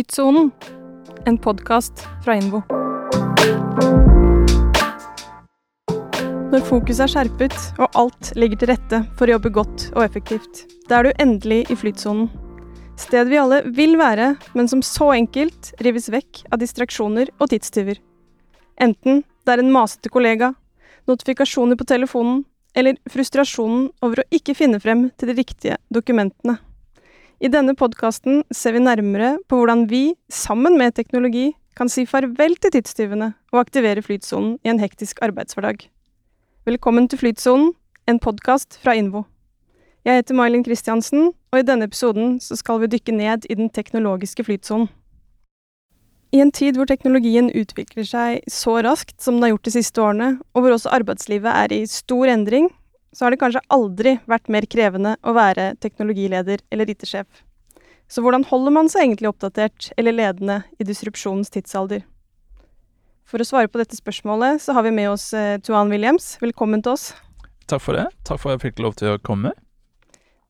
Flytsonen, 0.00 0.50
en 1.26 1.38
podkast 1.38 2.06
fra 2.24 2.32
Innbo. 2.38 2.62
Når 6.54 6.62
fokuset 6.64 7.02
er 7.04 7.10
skjerpet 7.12 7.56
og 7.76 7.98
alt 8.00 8.30
ligger 8.40 8.62
til 8.62 8.70
rette 8.70 9.02
for 9.18 9.28
å 9.28 9.34
jobbe 9.34 9.52
godt 9.58 9.84
og 9.90 10.00
effektivt, 10.06 10.62
da 10.88 11.02
er 11.02 11.10
du 11.10 11.20
endelig 11.20 11.66
i 11.68 11.76
flytsonen. 11.76 12.30
Stedet 12.96 13.28
vi 13.28 13.42
alle 13.42 13.58
vil 13.76 13.98
være, 14.00 14.30
men 14.56 14.72
som 14.72 14.80
så 14.80 15.10
enkelt 15.18 15.74
rives 15.84 16.08
vekk 16.08 16.46
av 16.48 16.62
distraksjoner 16.64 17.34
og 17.36 17.52
tidstyver. 17.52 18.00
Enten 18.80 19.20
det 19.20 19.52
er 19.52 19.60
en 19.66 19.74
masete 19.76 20.08
kollega, 20.08 20.54
notifikasjoner 21.12 21.76
på 21.76 21.90
telefonen 21.92 22.46
eller 22.72 22.96
frustrasjonen 23.12 23.90
over 24.00 24.24
å 24.24 24.28
ikke 24.32 24.56
finne 24.56 24.80
frem 24.80 25.10
til 25.20 25.34
de 25.34 25.40
riktige 25.44 25.76
dokumentene. 25.92 26.56
I 27.40 27.48
denne 27.48 27.72
podkasten 27.72 28.42
ser 28.52 28.74
vi 28.76 28.82
nærmere 28.84 29.38
på 29.48 29.56
hvordan 29.56 29.86
vi, 29.88 30.12
sammen 30.28 30.74
med 30.76 30.92
teknologi, 30.92 31.54
kan 31.72 31.88
si 31.88 32.02
farvel 32.04 32.52
til 32.60 32.74
tidstyvene 32.74 33.30
og 33.54 33.62
aktivere 33.62 34.02
flytsonen 34.04 34.58
i 34.60 34.68
en 34.68 34.80
hektisk 34.82 35.22
arbeidshverdag. 35.24 35.86
Velkommen 36.68 37.06
til 37.08 37.22
Flytsonen, 37.22 37.70
en 38.04 38.20
podkast 38.20 38.76
fra 38.82 38.92
Invo. 38.92 39.22
Jeg 40.04 40.20
heter 40.20 40.36
May-Linn 40.36 40.66
Kristiansen, 40.66 41.30
og 41.48 41.56
i 41.56 41.64
denne 41.64 41.88
episoden 41.88 42.36
så 42.44 42.58
skal 42.60 42.82
vi 42.82 42.90
dykke 42.92 43.16
ned 43.16 43.48
i 43.48 43.56
den 43.56 43.72
teknologiske 43.72 44.44
flytsonen. 44.44 44.90
I 46.36 46.44
en 46.44 46.52
tid 46.52 46.76
hvor 46.76 46.92
teknologien 46.92 47.48
utvikler 47.56 48.04
seg 48.04 48.44
så 48.52 48.82
raskt 48.84 49.16
som 49.24 49.38
den 49.38 49.48
har 49.48 49.54
gjort 49.54 49.70
de 49.70 49.76
siste 49.78 50.04
årene, 50.04 50.34
og 50.52 50.60
hvor 50.60 50.76
også 50.76 50.92
arbeidslivet 50.92 51.48
er 51.48 51.72
i 51.72 51.86
stor 51.88 52.36
endring, 52.36 52.68
så 53.12 53.24
har 53.24 53.34
det 53.34 53.40
kanskje 53.40 53.62
aldri 53.72 54.16
vært 54.30 54.50
mer 54.52 54.66
krevende 54.70 55.16
å 55.26 55.34
være 55.34 55.72
teknologileder 55.82 56.62
eller 56.70 56.92
IT-sjef. 56.92 57.26
Så 58.10 58.22
hvordan 58.24 58.44
holder 58.46 58.74
man 58.74 58.90
seg 58.90 59.04
egentlig 59.04 59.30
oppdatert 59.30 59.90
eller 59.98 60.14
ledende 60.14 60.62
i 60.78 60.86
disrupsjonens 60.86 61.50
tidsalder? 61.54 62.02
For 63.30 63.42
å 63.42 63.46
svare 63.46 63.70
på 63.70 63.78
dette 63.78 63.98
spørsmålet, 63.98 64.58
så 64.62 64.74
har 64.74 64.82
vi 64.86 64.94
med 64.94 65.12
oss 65.12 65.28
eh, 65.38 65.58
Tuan 65.62 65.90
Williams. 65.92 66.32
Velkommen 66.42 66.82
til 66.82 66.96
oss. 66.96 67.12
Takk 67.70 67.84
for 67.84 67.94
det. 67.94 68.08
Takk 68.26 68.40
for 68.42 68.50
at 68.50 68.58
jeg 68.58 68.72
fikk 68.72 68.82
lov 68.82 68.96
til 68.98 69.12
å 69.12 69.20
komme. 69.22 69.52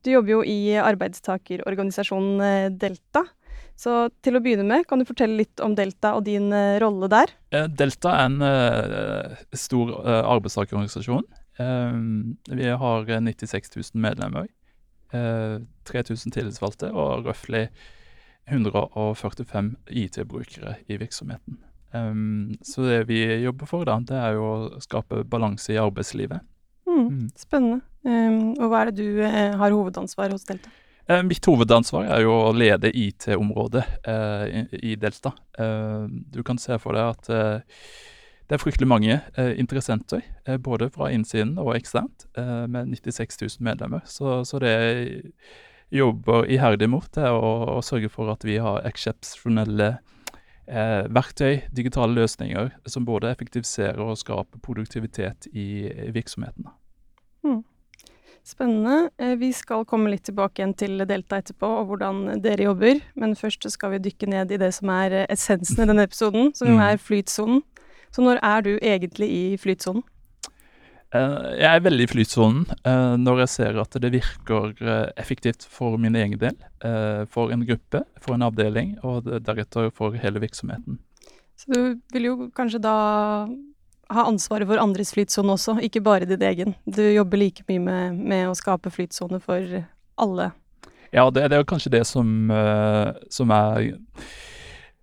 Du 0.01 0.09
jobber 0.09 0.39
jo 0.39 0.41
i 0.41 0.73
arbeidstakerorganisasjonen 0.81 2.41
eh, 2.45 2.71
Delta. 2.73 3.27
Så 3.77 4.09
til 4.25 4.37
å 4.37 4.41
begynne 4.41 4.65
med, 4.65 4.87
kan 4.89 5.01
du 5.01 5.05
fortelle 5.05 5.37
litt 5.43 5.61
om 5.61 5.75
Delta 5.77 6.15
og 6.17 6.25
din 6.25 6.49
eh, 6.53 6.79
rolle 6.81 7.09
der? 7.13 7.33
Delta 7.69 8.15
er 8.23 8.31
en 8.31 9.53
stor 9.57 9.93
arbeidstakerorganisasjon. 10.01 11.29
Uh, 11.61 12.57
vi 12.57 12.69
har 12.83 13.05
96 13.07 13.75
000 13.77 14.01
medlemmer. 14.07 14.49
3000 15.11 16.31
tillitsvalgte 16.31 16.87
og 16.95 17.25
røftlig 17.25 17.65
145 18.47 19.75
IT-brukere 19.89 20.75
i 20.87 20.95
virksomheten. 21.01 21.57
Um, 21.93 22.57
så 22.63 22.81
det 22.81 23.07
vi 23.09 23.19
jobber 23.43 23.67
for, 23.67 23.83
da, 23.87 23.97
det 23.99 24.17
er 24.17 24.37
jo 24.37 24.45
å 24.47 24.83
skape 24.83 25.25
balanse 25.27 25.73
i 25.73 25.79
arbeidslivet. 25.81 26.43
Mm, 26.87 27.07
mm. 27.07 27.25
Spennende. 27.39 27.81
Um, 28.07 28.53
og 28.57 28.71
hva 28.71 28.81
er 28.81 28.91
det 28.91 29.03
du 29.03 29.19
uh, 29.21 29.57
har 29.59 29.75
hovedansvar 29.75 30.31
hos 30.33 30.47
Delta? 30.47 30.71
Uh, 31.09 31.19
mitt 31.27 31.45
hovedansvar 31.45 32.07
er 32.07 32.23
jo 32.23 32.37
å 32.47 32.53
lede 32.55 32.93
IT-området 32.95 33.83
uh, 34.07 34.45
i, 34.47 34.63
i, 34.93 34.95
Delta. 34.99 35.33
du 35.57 36.41
kan 36.47 36.57
se 36.57 36.77
for 36.81 36.97
deg 36.97 37.11
at 37.11 37.59
det 38.51 38.57
er 38.57 38.59
fryktelig 38.59 38.87
mange 38.91 39.15
interessenter, 39.55 40.25
både 40.59 40.89
fra 40.91 41.07
innsiden 41.15 41.53
og 41.61 41.71
eksternt, 41.77 42.25
med 42.35 42.91
96 42.91 43.39
000 43.39 43.63
medlemmer. 43.63 44.03
Så, 44.03 44.41
så 44.43 44.59
det 44.59 44.73
jobber 45.91 46.47
iherdig 46.51 46.89
mot, 46.91 47.17
er 47.19 47.31
å, 47.35 47.51
å 47.77 47.81
sørge 47.83 48.09
for 48.11 48.31
at 48.33 48.45
vi 48.47 48.57
har 48.63 48.83
eksepsjonelle 48.87 49.89
eh, 50.71 51.01
verktøy, 51.11 51.65
digitale 51.75 52.15
løsninger, 52.15 52.71
som 52.89 53.07
både 53.07 53.31
effektiviserer 53.33 53.99
og 54.03 54.19
skaper 54.19 54.63
produktivitet 54.63 55.49
i, 55.51 55.91
i 55.91 56.13
virksomhetene. 56.15 56.71
Mm. 57.45 57.59
Spennende. 58.47 59.11
Eh, 59.21 59.35
vi 59.37 59.51
skal 59.53 59.85
komme 59.89 60.13
litt 60.13 60.25
tilbake 60.29 60.61
igjen 60.61 60.77
til 60.79 61.03
Delta 61.09 61.41
etterpå, 61.41 61.67
og 61.81 61.91
hvordan 61.91 62.23
dere 62.41 62.69
jobber. 62.69 63.03
Men 63.19 63.35
først 63.37 63.67
skal 63.73 63.97
vi 63.97 64.05
dykke 64.07 64.31
ned 64.31 64.55
i 64.55 64.61
det 64.61 64.71
som 64.79 64.93
er 64.95 65.21
eh, 65.23 65.27
essensen 65.33 65.83
i 65.83 65.89
denne 65.91 66.07
episoden, 66.07 66.53
som 66.57 66.71
mm. 66.71 66.85
er 66.87 67.03
flytsonen. 67.03 67.61
Så 68.11 68.23
når 68.23 68.41
er 68.43 68.65
du 68.65 68.73
egentlig 68.81 69.29
i 69.31 69.43
flytsonen? 69.59 70.03
Uh, 71.11 71.57
jeg 71.59 71.67
er 71.67 71.81
veldig 71.83 72.05
i 72.05 72.07
flytsonen 72.07 72.61
uh, 72.87 73.17
når 73.19 73.41
jeg 73.41 73.51
ser 73.51 73.79
at 73.81 73.95
det 73.99 74.13
virker 74.13 74.69
uh, 74.79 75.09
effektivt 75.19 75.65
for 75.67 75.97
min 75.99 76.15
egen 76.15 76.39
del, 76.39 76.55
for 77.29 77.51
en 77.51 77.65
gruppe, 77.67 77.99
for 78.23 78.33
en 78.33 78.45
avdeling, 78.47 78.95
og 79.05 79.27
deretter 79.45 79.91
for 79.93 80.15
hele 80.17 80.41
virksomheten. 80.41 80.97
Så 81.59 81.67
du 81.69 81.99
vil 82.15 82.25
jo 82.25 82.47
kanskje 82.57 82.79
da 82.81 82.95
ha 84.11 84.23
ansvaret 84.25 84.65
for 84.65 84.81
andres 84.81 85.11
flytsone 85.13 85.53
også, 85.53 85.75
ikke 85.85 86.01
bare 86.01 86.25
din 86.25 86.41
egen. 86.41 86.73
Du 86.89 87.03
jobber 87.03 87.37
like 87.37 87.67
mye 87.69 87.83
med, 87.83 88.17
med 88.17 88.47
å 88.49 88.55
skape 88.57 88.89
flytsone 88.89 89.37
for 89.43 89.83
alle. 90.17 90.49
Ja, 91.13 91.27
det, 91.29 91.51
det 91.51 91.59
er 91.59 91.69
kanskje 91.69 91.93
det 91.93 92.01
som, 92.09 92.49
som 93.29 93.53
er 93.53 93.91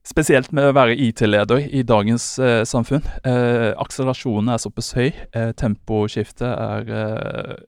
Spesielt 0.09 0.55
med 0.57 0.71
å 0.71 0.77
være 0.77 0.95
IT-leder 1.05 1.67
i 1.75 1.83
dagens 1.85 2.39
eh, 2.41 2.63
samfunn. 2.65 3.05
Eh, 3.29 3.75
akselerasjonen 3.77 4.55
er 4.55 4.61
såpass 4.63 4.95
høy. 4.97 5.11
Eh, 5.37 5.51
temposkiftet 5.59 6.49
er 6.49 6.93
eh, 6.97 7.59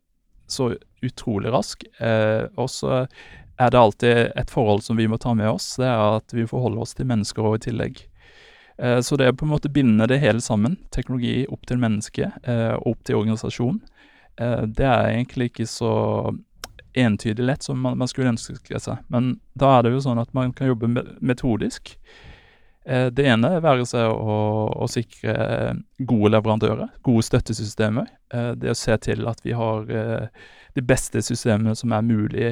så 0.48 0.70
utrolig 1.04 1.52
rask. 1.52 1.84
Eh, 2.00 2.46
og 2.56 2.70
så 2.72 3.02
er 3.60 3.74
det 3.74 3.80
alltid 3.80 4.20
et 4.40 4.52
forhold 4.52 4.80
som 4.86 4.96
vi 4.96 5.08
må 5.10 5.18
ta 5.20 5.34
med 5.36 5.50
oss. 5.50 5.74
Det 5.76 5.88
er 5.90 6.16
at 6.22 6.32
vi 6.32 6.46
forholder 6.48 6.86
oss 6.86 6.96
til 6.96 7.10
mennesker 7.10 7.44
og 7.44 7.58
i 7.58 7.64
tillegg. 7.66 8.00
Eh, 8.80 9.02
så 9.04 9.20
det 9.20 9.28
er 9.28 9.36
på 9.36 9.44
en 9.44 9.52
måte 9.52 9.72
binde 9.72 10.08
det 10.08 10.22
hele 10.24 10.40
sammen. 10.40 10.78
Teknologi 10.96 11.42
opp 11.44 11.68
til 11.68 11.82
mennesket 11.82 12.48
og 12.78 12.94
opp 12.94 13.04
til 13.04 13.20
organisasjon. 13.20 13.82
det 14.40 14.86
er 14.86 15.10
egentlig 15.10 15.50
ikke 15.50 15.66
så 15.68 15.92
entydig 16.96 17.44
lett 17.44 17.62
som 17.62 17.76
man, 17.76 17.98
man, 17.98 18.08
skulle 18.08 18.32
ønske 18.32 18.80
seg. 18.80 19.04
Men 19.12 19.34
da 19.52 19.76
er 19.76 19.84
det 19.84 19.92
jo 19.92 20.04
sånn 20.08 20.22
at 20.22 20.32
man 20.32 20.54
kan 20.56 20.72
jobbe 20.72 20.88
metodisk. 21.20 21.92
Eh, 22.84 23.10
det 23.12 23.26
ene 23.28 23.50
være 23.60 23.84
seg 23.88 24.08
å, 24.08 24.38
å, 24.72 24.88
sikre 24.88 25.74
gode 25.98 26.32
leverandører, 26.32 26.94
gode 27.04 27.26
støttesystemer. 27.26 28.08
Eh, 28.32 28.52
det 28.56 28.72
å 28.72 28.78
se 28.78 28.96
til 29.04 29.28
at 29.28 29.42
vi 29.44 29.52
har 29.56 29.92
eh, 29.92 30.48
de 30.78 30.84
beste 30.86 31.20
systemene 31.24 31.74
som 31.76 31.92
er 31.92 32.06
mulig 32.06 32.50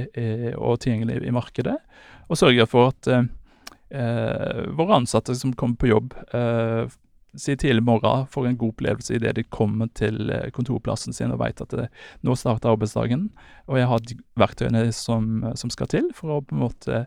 og 0.58 0.80
tilgjengelig 0.82 1.22
i 1.22 1.34
markedet. 1.34 1.76
Og 2.26 2.40
sørge 2.40 2.66
for 2.66 2.90
at 2.90 3.06
våre 4.74 4.96
ansatte 4.98 5.36
som 5.38 5.52
kommer 5.56 5.78
på 5.78 5.88
jobb, 5.92 6.16
si 7.38 7.54
tidlig 7.54 7.84
morgen 7.86 8.26
får 8.28 8.48
en 8.48 8.58
god 8.58 8.74
opplevelse 8.74 9.14
idet 9.14 9.36
de 9.38 9.46
kommer 9.54 9.88
til 9.96 10.18
kontorplassen 10.52 11.14
sin 11.14 11.30
og 11.30 11.38
vet 11.44 11.62
at 11.62 11.72
det, 11.78 11.86
nå 12.26 12.34
starter 12.36 12.74
arbeidsdagen, 12.74 13.28
og 13.70 13.78
jeg 13.78 13.88
har 13.94 14.02
de 14.02 14.18
verktøyene 14.42 14.82
som, 14.98 15.46
som 15.54 15.72
skal 15.72 15.92
til 15.94 16.10
for 16.18 16.34
å 16.34 16.42
på 16.42 16.58
en 16.58 16.64
måte 16.66 17.04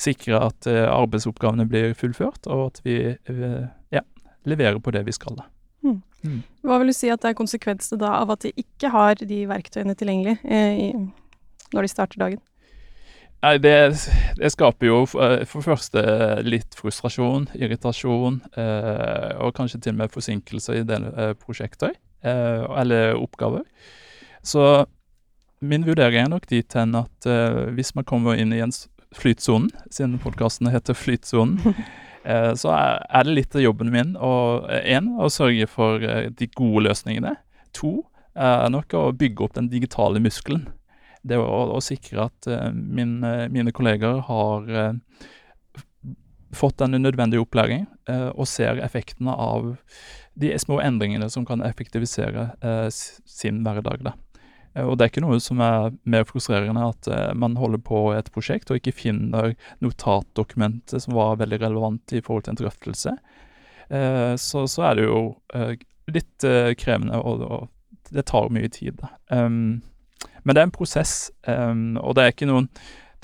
sikre 0.00 0.40
at 0.50 0.68
uh, 0.70 0.86
arbeidsoppgavene 0.90 1.66
blir 1.70 1.92
fullført, 1.98 2.48
og 2.50 2.72
at 2.72 2.80
vi 2.86 2.98
uh, 3.14 3.66
ja, 3.94 4.02
leverer 4.44 4.80
på 4.82 4.94
det 4.94 5.04
vi 5.06 5.14
skal. 5.16 5.42
Mm. 5.84 6.00
Mm. 6.24 6.40
Hva 6.64 6.80
vil 6.80 6.90
du 6.90 6.96
si 6.96 7.10
at 7.12 7.20
det 7.22 7.34
er 7.34 7.38
konsekvensene 7.38 8.00
da 8.00 8.16
av 8.22 8.32
at 8.34 8.46
de 8.46 8.54
ikke 8.56 8.90
har 8.94 9.20
de 9.20 9.44
verktøyene 9.50 9.94
tilgjengelig 9.98 10.38
eh, 10.42 10.80
i, 10.86 10.88
når 11.76 11.84
de 11.84 11.92
starter 11.92 12.22
dagen? 12.22 12.40
Nei, 13.44 13.58
det, 13.60 13.74
det, 14.38 14.50
skaper 14.54 14.88
jo 14.88 15.02
for 15.04 15.42
det 15.42 15.66
første 15.66 16.02
litt 16.46 16.76
frustrasjon, 16.78 17.50
irritasjon, 17.58 18.38
eh, 18.56 19.32
og 19.44 19.52
kanskje 19.58 19.82
til 19.84 19.92
og 19.92 20.00
med 20.00 20.14
forsinkelser 20.14 20.80
i 20.80 20.86
del 20.88 21.10
eh, 21.10 21.34
prosjekter 21.36 21.92
eh, 21.92 22.64
eller 22.80 23.18
oppgaver. 23.18 23.66
Så 24.40 24.86
min 25.60 25.84
vurdering 25.84 26.24
er 26.24 26.32
nok 26.32 26.48
dit 26.48 26.76
hen 26.76 26.96
at 26.96 27.28
hvis 27.72 27.94
man 27.96 28.04
kommer 28.04 28.36
inn 28.36 28.52
i 28.52 28.60
en 28.60 28.72
Flytsonen, 29.14 29.70
siden 29.90 30.18
podkasten 30.22 30.70
heter 30.72 30.94
Flytsonen. 30.98 31.60
Eh, 32.24 32.54
så 32.56 32.70
er 32.72 33.26
det 33.26 33.34
litt 33.36 33.56
av 33.56 33.60
jobben 33.60 33.90
min 33.92 34.14
å 34.16 34.64
en, 34.64 35.10
å 35.20 35.26
sørge 35.28 35.66
for 35.68 36.00
eh, 36.00 36.30
de 36.32 36.48
gode 36.56 36.86
løsningene. 36.86 37.34
To 37.76 37.98
er 38.32 38.70
nok 38.72 38.96
å 38.96 39.02
bygge 39.12 39.44
opp 39.44 39.58
den 39.58 39.68
digitale 39.68 40.22
muskelen. 40.24 40.62
Det 41.20 41.36
å, 41.36 41.44
å 41.76 41.82
sikre 41.84 42.30
at 42.30 42.48
eh, 42.48 42.70
min, 42.72 43.18
mine 43.52 43.76
kolleger 43.76 44.24
har 44.24 44.72
fått 46.56 46.80
den 46.80 46.96
nødvendige 47.02 47.44
opplæring 47.44 47.84
og 48.32 48.48
ser 48.48 48.80
effektene 48.80 49.36
av 49.36 49.74
de 50.40 50.56
små 50.64 50.80
endringene 50.80 51.28
som 51.28 51.44
kan 51.44 51.60
effektivisere 51.68 52.54
sin 52.88 53.60
hverdag. 53.68 54.00
da. 54.08 54.16
Eh, 54.74 54.84
og 54.84 54.98
det 54.98 55.06
er 55.06 55.12
ikke 55.12 55.24
noe 55.24 55.40
som 55.42 55.62
er 55.64 55.94
mer 56.10 56.26
frustrerende 56.28 56.88
at 56.90 57.10
uh, 57.10 57.30
man 57.38 57.56
holder 57.60 57.82
på 57.84 58.06
et 58.16 58.30
prosjekt 58.34 58.70
og 58.70 58.80
ikke 58.80 58.96
finner 59.04 59.54
notatdokumentet 59.84 61.06
som 61.06 61.16
var 61.18 61.38
veldig 61.42 61.62
relevant 61.62 62.14
i 62.14 62.22
forhold 62.24 62.46
til 62.46 62.56
en 62.56 62.62
drøftelse. 62.64 63.14
Uh, 63.92 64.34
så, 64.40 64.66
så, 64.70 64.90
er 64.90 64.98
det 64.98 65.08
jo 65.08 65.22
litt 66.14 66.44
krevende, 66.80 67.20
og, 67.20 67.70
det 68.12 68.26
tar 68.28 68.50
mye 68.52 68.68
tid. 68.68 69.00
Um, 69.32 69.80
men 70.44 70.52
det 70.52 70.60
er 70.60 70.66
en 70.68 70.74
prosess, 70.74 71.32
um, 71.48 71.96
og 71.96 72.14
det 72.14 72.22
er 72.22 72.34
ikke 72.34 72.50
noen 72.50 72.68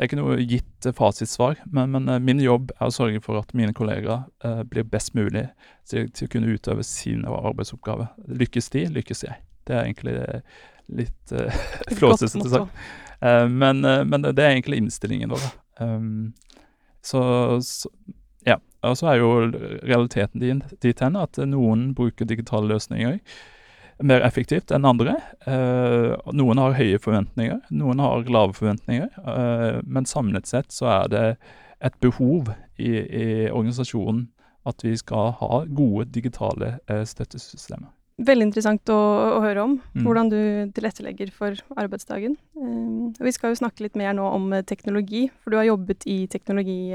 det 0.01 0.07
er 0.07 0.09
ikke 0.09 0.17
noe 0.17 0.37
gitt 0.49 0.87
fasitsvar, 0.97 1.59
men, 1.69 1.91
men, 1.93 2.09
min 2.25 2.39
jobb 2.41 2.71
er 2.79 2.89
å 2.89 2.95
sørge 2.95 3.21
for 3.21 3.37
at 3.37 3.51
mine 3.53 3.75
kollegaer 3.77 4.63
blir 4.73 4.87
best 4.89 5.13
mulig 5.13 5.43
til, 5.85 6.09
til, 6.09 6.25
å 6.25 6.33
kunne 6.33 6.55
utøve 6.57 6.87
sine 6.89 7.29
arbeidsoppgaver. 7.29 8.09
Lykkes 8.41 8.73
de, 8.73 8.87
lykkes 8.97 9.27
jeg. 9.27 9.37
Det 9.69 9.77
er 9.77 9.85
egentlig 9.85 10.15
litt 10.97 11.33
uh, 11.33 11.61
flåsete 11.99 12.49
sagt. 12.49 12.83
Uh, 13.25 13.49
men, 13.49 13.85
uh, 13.85 14.05
men, 14.05 14.23
det 14.23 14.45
er 14.45 14.55
egentlig 14.55 14.81
innstillingen 14.81 15.31
vår. 15.31 15.47
Um, 15.81 16.33
så, 17.03 17.23
så, 17.65 17.91
ja. 18.45 18.59
Og 18.81 18.97
så 18.97 19.11
er 19.13 19.21
jo 19.21 19.31
realiteten 19.85 20.41
din 20.41 20.63
dit 20.81 21.01
hen 21.05 21.17
at 21.21 21.41
noen 21.45 21.91
bruker 21.97 22.29
digitale 22.29 22.71
løsninger 22.71 23.19
mer 24.01 24.23
effektivt 24.25 24.73
enn 24.73 24.89
andre. 24.89 25.19
Uh, 25.45 26.17
noen 26.33 26.61
har 26.63 26.79
høye 26.79 27.01
forventninger, 27.03 27.61
noen 27.77 28.01
har 28.01 28.25
lave 28.33 28.57
forventninger. 28.57 29.13
Men 29.85 30.09
samlet 30.09 30.49
sett 30.49 30.73
så 30.73 30.89
er 31.03 31.13
det 31.13 31.25
et 31.85 31.97
behov 32.01 32.49
i, 32.81 32.95
i 32.97 33.29
organisasjonen 33.51 34.31
at 34.69 34.85
vi 34.85 34.95
skal 34.97 35.35
ha 35.41 35.63
gode 35.69 36.09
digitale 36.13 36.79
støttesystemer. 36.89 37.93
Veldig 38.21 38.47
interessant 38.51 38.91
å, 38.93 38.99
å 39.39 39.41
høre 39.41 39.63
om 39.65 39.79
mm. 39.81 40.05
hvordan 40.05 40.29
du 40.33 40.41
tilrettelegger 40.77 41.31
for 41.33 41.57
arbeidsdagen. 41.81 42.37
vi 43.17 43.33
skal 43.33 43.55
jo 43.55 43.61
snakke 43.63 43.87
litt 43.87 43.97
mer 43.97 44.13
nå 44.17 44.27
om 44.29 44.51
teknologi, 44.69 45.31
for 45.41 45.55
du 45.55 45.61
har 45.61 45.71
jobbet 45.71 46.05
i 46.05 46.19
teknologi 46.29 46.93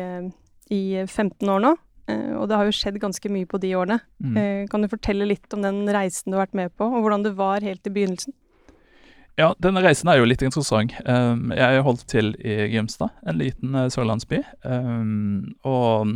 i 0.70 0.82
15 1.08 1.50
år 1.50 1.64
nå. 1.66 1.76
Uh, 2.06 2.38
og 2.38 2.50
det 2.50 2.58
har 2.60 2.68
jo 2.68 2.74
skjedd 2.76 3.00
ganske 3.02 3.30
mye 3.34 3.48
på 3.50 3.60
de 3.62 3.72
årene. 3.78 4.00
Mm. 4.22 4.36
Uh, 4.38 4.64
kan 4.70 4.84
du 4.84 4.90
fortelle 4.92 5.26
litt 5.26 5.54
om 5.58 5.64
den 5.66 5.86
reisen 5.90 6.30
du 6.30 6.38
har 6.38 6.46
vært 6.46 6.58
med 6.58 6.74
på, 6.78 6.86
og 6.86 7.06
hvordan 7.06 7.26
det 7.26 7.34
var 7.38 7.66
helt 7.66 7.88
i 7.88 7.94
begynnelsen? 7.94 8.36
Ja, 9.36 9.50
denne 9.60 9.82
reisen 9.84 10.08
er 10.08 10.22
jo 10.22 10.28
litt 10.28 10.46
interessant. 10.46 10.94
Um, 11.04 11.50
jeg 11.56 11.82
holdt 11.84 12.06
til 12.12 12.32
i 12.40 12.70
Grimstad, 12.72 13.12
en 13.28 13.42
liten 13.42 13.76
uh, 13.76 13.90
sørlandsby. 13.92 14.40
Um, 14.64 15.58
og 15.68 16.14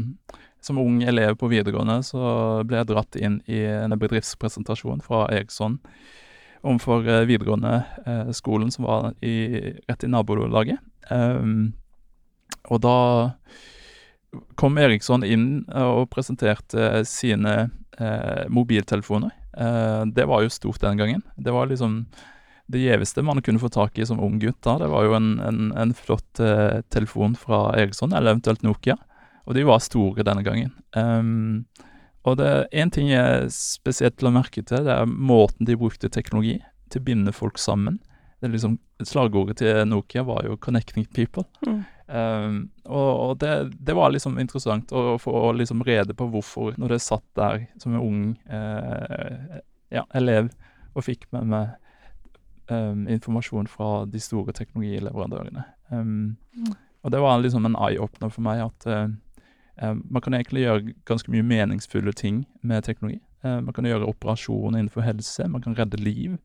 som 0.62 0.80
ung 0.82 1.02
elev 1.08 1.38
på 1.40 1.50
videregående 1.52 2.02
så 2.04 2.22
ble 2.68 2.82
jeg 2.82 2.90
dratt 2.92 3.20
inn 3.20 3.40
i 3.48 3.62
en 3.64 3.96
bedriftspresentasjon 4.00 5.04
fra 5.06 5.26
Eriksson 5.32 5.80
overfor 6.60 7.06
videregående 7.24 8.34
skolen 8.36 8.68
som 8.74 8.84
var 8.84 9.14
i, 9.24 9.72
rett 9.88 10.04
i 10.04 10.10
nabolaget. 10.12 10.82
Um, 11.08 11.72
og 12.68 12.82
da 12.84 12.98
kom 14.60 14.78
Eriksson 14.80 15.26
inn 15.26 15.48
eh, 15.74 15.86
og 15.86 16.10
presenterte 16.14 17.04
sine 17.08 17.56
eh, 17.98 18.46
mobiltelefoner. 18.52 19.34
Eh, 19.58 20.04
det 20.14 20.28
var 20.30 20.44
jo 20.44 20.54
stort 20.54 20.84
den 20.84 21.00
gangen. 21.00 21.24
Det 21.38 21.54
var 21.56 21.70
liksom 21.70 22.04
det 22.70 22.84
gjeveste 22.84 23.24
man 23.26 23.42
kunne 23.42 23.62
få 23.62 23.72
tak 23.74 23.98
i 23.98 24.06
som 24.06 24.22
ung 24.22 24.38
gutt 24.42 24.60
da. 24.66 24.78
Det 24.84 24.92
var 24.92 25.08
jo 25.08 25.16
en, 25.18 25.32
en, 25.42 25.62
en 25.74 25.94
flott 25.98 26.42
eh, 26.44 26.82
telefon 26.94 27.34
fra 27.40 27.72
Eriksson, 27.80 28.14
eller 28.14 28.36
eventuelt 28.36 28.66
Nokia. 28.66 29.00
Og 29.50 29.58
de 29.58 29.66
var 29.66 29.82
store 29.82 30.26
denne 30.26 30.44
gangen. 30.46 30.76
Um, 30.94 31.66
og 32.28 32.38
det 32.38 32.68
én 32.76 32.92
ting 32.94 33.10
jeg 33.10 33.50
spesielt 33.54 34.22
la 34.22 34.32
merke 34.34 34.62
til, 34.62 34.84
det 34.86 34.94
er 34.94 35.10
måten 35.10 35.66
de 35.66 35.78
brukte 35.80 36.12
teknologi 36.14 36.60
til 36.94 37.02
å 37.02 37.08
binde 37.08 37.34
folk 37.34 37.58
sammen. 37.58 37.98
Det 38.40 38.52
liksom, 38.54 38.78
Slagordet 39.04 39.58
til 39.62 39.88
Nokia 39.88 40.24
var 40.28 40.46
jo 40.46 40.58
'connecting 40.58 41.08
people'. 41.16 41.48
Mm. 41.66 41.84
Um, 42.10 42.70
og, 42.86 43.30
og 43.30 43.40
det, 43.40 43.72
det, 43.86 43.96
var 43.96 44.10
liksom 44.12 44.40
interessant 44.40 44.92
å 44.92 45.18
få 45.22 45.52
liksom 45.54 45.84
rede 45.86 46.14
på 46.14 46.26
hvorfor, 46.28 46.74
når 46.78 46.96
jeg 46.96 47.06
satt 47.06 47.26
der 47.38 47.68
som 47.78 47.94
en 47.94 48.02
ung 48.02 48.24
eh, 48.50 49.60
ja, 49.94 50.04
elev 50.18 50.50
og 50.96 51.06
fikk 51.06 51.28
med 51.32 51.52
meg 51.52 51.70
um, 52.72 53.06
informasjon 53.08 53.70
fra 53.70 54.06
de 54.10 54.20
store 54.20 54.56
teknologileverandørene. 54.58 55.64
Um, 55.92 56.38
mm. 56.58 56.74
Og 57.06 57.14
det 57.14 57.22
var 57.22 57.40
liksom 57.40 57.66
en 57.70 57.78
eye-opener 57.78 58.34
for 58.34 58.42
meg 58.42 58.64
at 58.66 58.90
uh, 58.90 59.08
man 59.80 60.22
kan 60.22 60.34
egentlig 60.36 60.66
gjøre 60.66 60.94
ganske 61.08 61.32
mye 61.32 61.46
meningsfulle 61.46 62.12
ting 62.12 62.42
med 62.62 62.84
teknologi. 62.84 63.22
Uh, 63.46 63.62
man 63.64 63.72
kan 63.72 63.88
gjøre 63.88 64.10
operasjoner 64.10 64.82
innenfor 64.82 65.06
helse, 65.06 65.48
man 65.48 65.64
kan 65.64 65.78
redde 65.78 66.02
liv. 66.02 66.36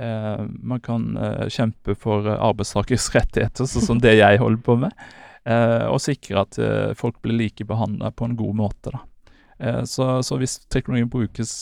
Eh, 0.00 0.44
man 0.48 0.80
kan 0.80 1.16
eh, 1.16 1.48
kjempe 1.48 1.94
for 1.94 2.28
eh, 2.28 2.42
arbeidstakers 2.42 3.08
rettigheter, 3.16 3.68
sånn 3.68 3.86
som 3.90 4.02
det 4.02 4.18
jeg 4.18 4.42
holder 4.42 4.62
på 4.64 4.80
med. 4.86 5.06
og 5.46 6.00
sikre 6.02 6.40
at 6.40 6.56
folk 6.98 7.20
blir 7.22 7.36
likebehandla 7.38 8.08
på 8.18 8.26
en 8.26 8.32
god 8.34 8.56
måte. 8.58 8.90
da. 8.90 9.84
Så, 9.86 10.08
så, 10.26 10.38
hvis 10.40 10.56
teknologien 10.74 11.06
brukes 11.08 11.52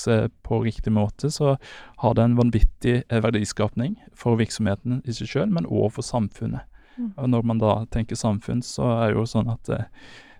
på 0.41 0.61
riktig 0.65 0.95
måte, 0.97 1.29
så 1.29 1.59
har 2.01 2.15
det 2.17 2.25
en 2.25 2.39
vanvittig 2.39 2.95
verdiskapning 3.12 3.99
for 4.17 4.41
virksomheten 4.41 5.03
i 5.05 5.12
seg 5.12 5.29
sjøl, 5.29 5.53
men 5.53 5.69
òg 5.69 5.93
for 5.99 6.09
samfunnet. 6.09 6.65
Mm. 6.97 7.11
Og 7.11 7.29
når 7.29 7.45
man 7.45 7.61
da 7.61 7.75
tenker 7.93 8.17
samfunn, 8.17 8.65
så 8.65 8.89
er 9.03 9.12
det 9.12 9.21
jo 9.21 9.27
sånn 9.29 9.53
at 9.53 9.69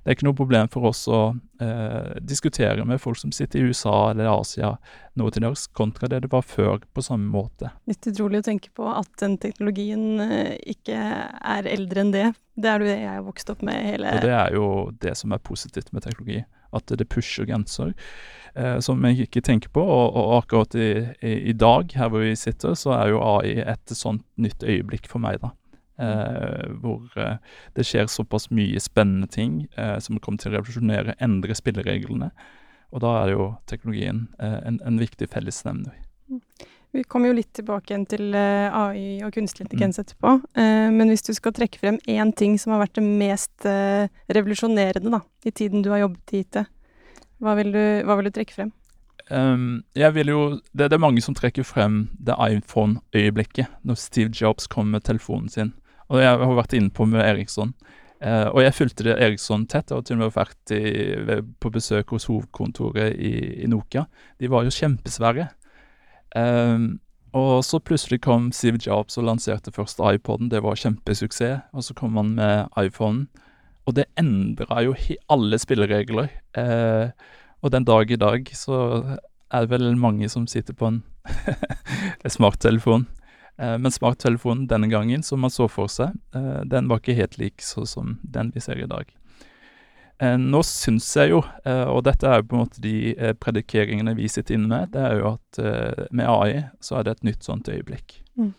det 0.05 0.11
er 0.11 0.17
ikke 0.19 0.27
noe 0.27 0.37
problem 0.37 0.69
for 0.69 0.85
oss 0.91 1.07
å 1.09 1.21
eh, 1.65 2.17
diskutere 2.21 2.85
med 2.85 3.01
folk 3.01 3.17
som 3.17 3.33
sitter 3.33 3.63
i 3.63 3.71
USA 3.71 4.11
eller 4.11 4.29
Asia 4.29 4.75
nå 5.17 5.31
til 5.33 5.47
dags, 5.47 5.63
kontra 5.73 6.11
det 6.13 6.21
det 6.27 6.31
var 6.33 6.45
før, 6.45 6.83
på 6.93 7.05
samme 7.07 7.31
måte. 7.33 7.71
Litt 7.89 8.05
utrolig 8.11 8.43
å 8.43 8.47
tenke 8.51 8.69
på 8.77 8.85
at 8.91 9.09
den 9.23 9.39
teknologien 9.41 10.21
eh, 10.21 10.59
ikke 10.75 10.99
er 11.41 11.71
eldre 11.73 12.05
enn 12.05 12.13
det. 12.13 12.27
Det 12.53 12.69
er 12.69 12.85
det 12.85 12.99
jeg 12.99 13.11
har 13.15 13.25
vokst 13.25 13.49
opp 13.55 13.65
med 13.65 13.81
hele 13.81 14.13
Og 14.13 14.27
det 14.27 14.37
er 14.37 14.59
jo 14.59 14.69
det 15.01 15.17
som 15.17 15.33
er 15.33 15.41
positivt 15.41 15.89
med 15.97 16.05
teknologi. 16.05 16.45
At 16.75 16.91
det 16.91 17.09
pusher 17.09 17.49
grenser. 17.49 17.95
Eh, 18.55 18.77
som 18.85 19.03
jeg 19.09 19.25
ikke 19.25 19.43
tenker 19.47 19.73
på. 19.73 19.83
Og, 19.83 20.21
og 20.21 20.37
akkurat 20.43 20.77
i, 20.77 20.91
i, 21.25 21.35
i, 21.51 21.57
dag, 21.57 21.91
her 21.97 22.13
hvor 22.13 22.27
vi 22.27 22.37
sitter, 22.39 22.77
så 22.79 22.93
er 22.99 23.15
jo 23.15 23.25
AI 23.25 23.57
et 23.65 23.97
sånt 23.97 24.27
nytt 24.37 24.63
øyeblikk 24.63 25.09
for 25.09 25.23
meg, 25.23 25.41
da. 25.43 25.55
Eh, 25.95 26.71
hvor 26.83 27.07
eh, 27.17 27.37
det 27.77 27.85
skjer 27.87 28.09
såpass 28.11 28.49
mye 28.51 28.81
spennende 28.83 29.29
ting 29.31 29.61
eh, 29.79 29.99
som 30.03 30.19
kommer 30.19 30.43
til 30.43 30.51
å 30.51 30.57
revolusjonere, 30.57 31.15
endre 31.23 31.55
spillereglene. 31.55 32.33
Og 32.95 33.03
da 33.03 33.13
er 33.21 33.35
jo 33.35 33.47
teknologien 33.71 34.27
en, 34.39 34.79
en, 34.79 34.99
viktig 34.99 35.27
fellesnevner. 35.31 35.95
Mm. 36.31 36.41
Vi 36.95 37.03
kommer 37.11 37.33
jo 37.33 37.39
litt 37.41 37.51
tilbake 37.59 37.91
igjen 37.91 38.05
til 38.07 38.37
AI 38.39 39.25
og 39.27 39.35
kunstig 39.35 39.65
intelligens 39.65 39.99
mm. 39.99 40.05
etterpå. 40.05 40.35
Eh, 40.63 40.91
men 40.95 41.11
hvis 41.11 41.27
du 41.27 41.33
skal 41.35 41.55
trekke 41.57 41.81
frem 41.81 41.99
én 42.11 42.31
ting 42.39 42.55
som 42.59 42.75
har 42.75 42.85
vært 42.85 43.01
det 43.01 43.07
mest 43.07 43.67
revolusjonerende 43.67 45.15
da, 45.15 45.21
i 45.47 45.55
tiden 45.55 45.83
du 45.83 45.91
har 45.95 46.05
jobbet 46.05 46.35
i 46.35 46.43
IT, 46.45 46.63
hva 47.43 47.55
vil 47.59 47.75
du, 47.75 47.85
hva 48.07 48.19
vil 48.19 48.31
du 48.31 48.35
trekke 48.35 48.59
frem? 48.59 48.75
Um, 49.31 49.83
jeg 49.97 50.15
vil 50.15 50.29
jo, 50.29 50.41
det, 50.77 50.91
det, 50.91 50.99
er 50.99 51.03
mange 51.03 51.23
som 51.25 51.35
trekker 51.35 51.65
frem 51.67 52.05
det 52.21 52.37
iPhone-øyeblikket, 52.37 53.71
når 53.83 53.99
Steve 53.99 54.31
Jobs 54.35 54.69
kom 54.71 54.93
med 54.93 55.07
telefonen 55.09 55.49
sin. 55.49 55.73
Og 56.13 56.21
jeg 56.21 56.41
har 56.41 56.57
vært 56.59 56.77
inne 56.77 56.93
på 56.95 57.07
med 57.09 57.25
Eriksson. 57.25 57.73
Eh, 58.25 58.49
og 58.49 58.61
jeg 58.65 58.77
fulgte 58.77 59.07
det 59.07 59.17
Eriksson 59.21 59.67
tett. 59.69 59.91
Jeg 59.91 60.01
har 60.01 60.05
til 60.09 60.19
og 60.19 60.25
med 60.25 60.35
vært 60.35 60.75
i, 60.75 61.41
på 61.61 61.73
besøk 61.73 62.15
hos 62.15 62.29
hovedkontoret 62.31 63.17
i, 63.17 63.35
i 63.65 63.71
Nokia. 63.71 64.07
De 64.41 64.51
var 64.53 64.67
jo 64.67 64.75
kjempesvære. 64.75 65.49
Eh, 66.41 66.87
og 67.35 67.55
så 67.67 67.81
plutselig 67.83 68.21
kom 68.23 68.53
Steve 68.55 68.79
Jobs 68.79 69.19
og 69.19 69.27
lanserte 69.27 69.73
først 69.75 69.99
iPoden. 69.99 70.53
Det 70.53 70.63
var 70.63 70.79
kjempesuksess. 70.79 71.71
Og 71.75 71.87
så 71.87 71.97
kom 71.99 72.21
han 72.21 72.37
med 72.39 72.79
iPhonen. 72.81 73.27
Og 73.85 73.97
det 73.99 74.07
endra 74.17 74.81
jo 74.85 74.95
alle 75.29 75.59
spilleregler. 75.61 76.31
Eh, 76.57 77.11
og 77.65 77.73
den 77.73 77.85
dag 77.85 78.11
i 78.11 78.21
dag 78.21 78.49
så 78.57 78.79
er 79.51 79.65
det 79.65 79.71
vel 79.73 79.97
mange 79.97 80.29
som 80.29 80.47
sitter 80.49 80.77
på 80.77 80.89
en 80.89 81.03
smarttelefon. 82.37 83.07
Eh, 83.57 83.79
men 83.79 83.93
smarttelefonen 83.93 84.67
denne 84.67 84.87
gangen, 84.87 85.23
som 85.23 85.41
man 85.41 85.51
så 85.51 85.69
for 85.71 85.91
seg, 85.91 86.17
eh, 86.35 86.63
den 86.67 86.89
var 86.91 87.03
ikke 87.03 87.19
helt 87.19 87.39
lik 87.39 87.63
sånn 87.63 87.87
som 87.87 88.17
den 88.23 88.51
vi 88.55 88.63
ser 88.65 88.81
i 88.81 88.89
dag. 88.91 89.13
Eh, 90.19 90.37
nå 90.39 90.63
syns 90.67 91.07
jeg 91.19 91.33
jo, 91.33 91.41
og 91.67 92.05
dette 92.07 92.27
er 92.27 92.41
jo 92.41 92.49
på 92.51 92.57
en 92.57 92.65
måte 92.65 92.83
de 92.83 93.15
predikeringene 93.43 94.15
vi 94.15 94.29
sitter 94.31 94.55
inne 94.55 94.71
med, 94.71 94.93
det 94.95 95.03
er 95.03 95.17
jo 95.19 95.33
at 95.35 95.59
med 96.15 96.29
AI 96.31 96.69
så 96.83 97.01
er 97.01 97.07
det 97.07 97.17
et 97.17 97.27
nytt 97.31 97.47
sånt 97.47 97.71
øyeblikk. 97.71 98.21
Mm. 98.39 98.53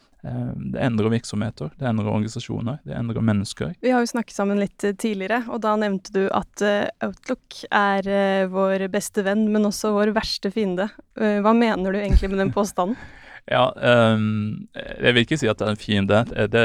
Det 0.74 0.82
endrer 0.82 1.14
virksomheter, 1.14 1.70
det 1.78 1.86
endrer 1.86 2.10
organisasjoner, 2.10 2.80
det 2.84 2.96
endrer 2.98 3.24
mennesker. 3.24 3.76
Vi 3.80 3.94
har 3.94 4.02
jo 4.02 4.10
snakket 4.10 4.36
sammen 4.36 4.60
litt 4.60 4.82
tidligere, 4.82 5.44
og 5.48 5.62
da 5.64 5.76
nevnte 5.80 6.12
du 6.16 6.24
at 6.34 6.64
Outlook 7.06 7.62
er 7.70 8.50
vår 8.52 8.88
beste 8.92 9.24
venn, 9.24 9.46
men 9.54 9.70
også 9.70 9.94
vår 9.96 10.16
verste 10.18 10.52
fiende. 10.52 10.90
Hva 11.14 11.54
mener 11.56 11.94
du 11.94 12.02
egentlig 12.02 12.34
med 12.34 12.42
den 12.42 12.52
påstanden? 12.56 13.00
Ja, 13.46 13.70
um, 14.16 14.68
jeg 14.74 15.14
vil 15.14 15.22
ikke 15.22 15.38
si 15.38 15.50
at 15.50 15.60
det 15.60 15.68
er 15.68 15.76
en 15.76 15.82
fiende, 15.82 16.22
det, 16.50 16.64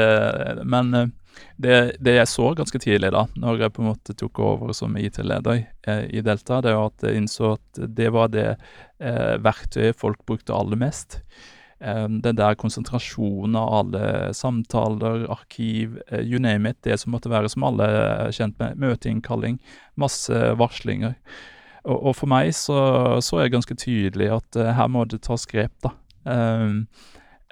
men 0.65 0.95
eh, 0.97 1.11
det, 1.61 1.75
det, 2.01 2.15
jeg 2.15 2.29
så 2.31 2.47
ganske 2.57 2.81
tidlig, 2.81 3.11
da, 3.13 3.27
når 3.37 3.61
jeg 3.61 3.73
på 3.75 3.83
en 3.83 3.89
måte 3.91 4.15
tok 4.17 4.41
over 4.41 4.73
som 4.73 4.97
IT-leder 4.97 5.61
eh, 5.61 6.07
i 6.09 6.23
Delta, 6.25 6.57
det 6.65 6.73
var 6.73 6.89
at 6.89 7.05
jeg 7.05 7.21
innså 7.21 7.53
at 7.59 7.81
det 8.01 8.09
var 8.15 8.33
det 8.33 8.47
eh, 8.49 9.37
verktøyet 9.45 9.99
folk 9.99 10.25
brukte 10.25 10.57
aller 10.57 10.79
mest. 10.81 11.21
Um, 11.81 12.19
den 12.21 12.37
der 12.37 12.53
konsentrasjonen 12.61 13.55
av 13.57 13.71
alle 13.79 14.03
samtaler, 14.37 15.23
arkiv, 15.33 15.95
uh, 16.11 16.19
you 16.21 16.37
name 16.41 16.69
it, 16.69 16.77
det 16.85 16.99
som 17.01 17.13
måtte 17.13 17.31
være 17.31 17.49
som 17.49 17.65
alle 17.65 17.87
er 17.89 18.35
kjent 18.37 18.57
med, 18.61 18.77
møteinnkalling, 18.81 19.57
masse 19.97 20.43
varslinger. 20.61 21.15
Og, 21.81 21.95
og 21.95 22.13
for 22.19 22.29
meg 22.29 22.53
så, 22.53 22.77
så 23.25 23.39
er 23.39 23.47
det 23.47 23.55
ganske 23.55 23.77
tydelig 23.81 24.29
at 24.33 24.61
her 24.77 24.93
må 24.93 25.07
det 25.09 25.23
tas 25.25 25.47
grep, 25.49 25.73
da. 25.81 25.95
Um, 26.23 26.87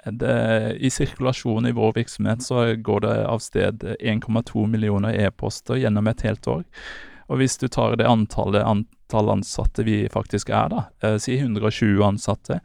det, 0.04 0.76
I 0.80 0.90
sirkulasjon 0.90 1.66
i 1.66 1.72
vår 1.76 1.92
virksomhet 1.92 2.42
så 2.42 2.74
går 2.76 3.00
det 3.04 3.16
av 3.26 3.42
sted 3.44 3.84
1,2 4.00 4.66
millioner 4.66 5.16
e-poster 5.26 5.76
gjennom 5.76 6.08
et 6.08 6.24
helt 6.24 6.48
år. 6.48 6.62
Og 7.30 7.40
hvis 7.40 7.58
du 7.60 7.68
tar 7.68 7.98
det 8.00 8.08
antallet 8.08 8.64
antall 8.64 9.30
ansatte 9.36 9.84
vi 9.86 10.02
faktisk 10.10 10.50
er, 10.50 10.70
da, 10.72 10.86
eh, 11.02 11.18
si 11.20 11.36
120 11.38 12.02
ansatte, 12.06 12.60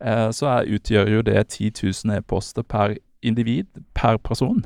eh, 0.00 0.30
så 0.30 0.48
er, 0.54 0.72
utgjør 0.78 1.12
jo 1.12 1.22
det 1.22 1.48
10 1.48 1.72
000 1.82 2.16
e-poster 2.16 2.62
per 2.62 2.96
individ, 3.22 3.66
per 3.94 4.16
person. 4.16 4.64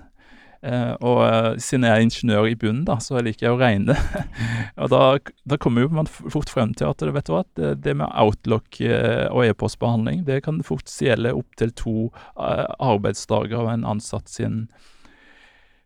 Uh, 0.63 0.95
og 1.03 1.17
uh, 1.27 1.49
siden 1.59 1.89
jeg 1.89 1.91
er 1.91 2.05
ingeniør 2.05 2.47
i 2.47 2.55
bunnen, 2.55 2.85
da, 2.87 3.01
så 3.03 3.19
liker 3.19 3.49
jeg 3.49 3.55
å 3.57 3.59
regne. 3.59 3.97
og 4.83 4.93
da, 4.93 5.03
da, 5.51 5.59
kommer 5.59 5.89
man 5.91 6.07
fort 6.07 6.53
frem 6.53 6.71
til 6.79 6.87
at 6.87 7.03
vet 7.03 7.27
du 7.27 7.33
hva, 7.35 7.43
det, 7.59 7.95
med 7.99 8.07
Outlook 8.07 8.79
uh, 8.87 9.27
og 9.35 9.49
e-postbehandling 9.49 10.23
det 10.29 10.45
kan 10.47 10.61
fort 10.67 10.87
gjelde 11.03 11.35
opptil 11.35 11.73
to 11.75 11.95
arbeidsdager 12.39 13.59
av 13.59 13.73
en 13.73 13.87
ansatt 13.95 14.31
sin, 14.31 14.67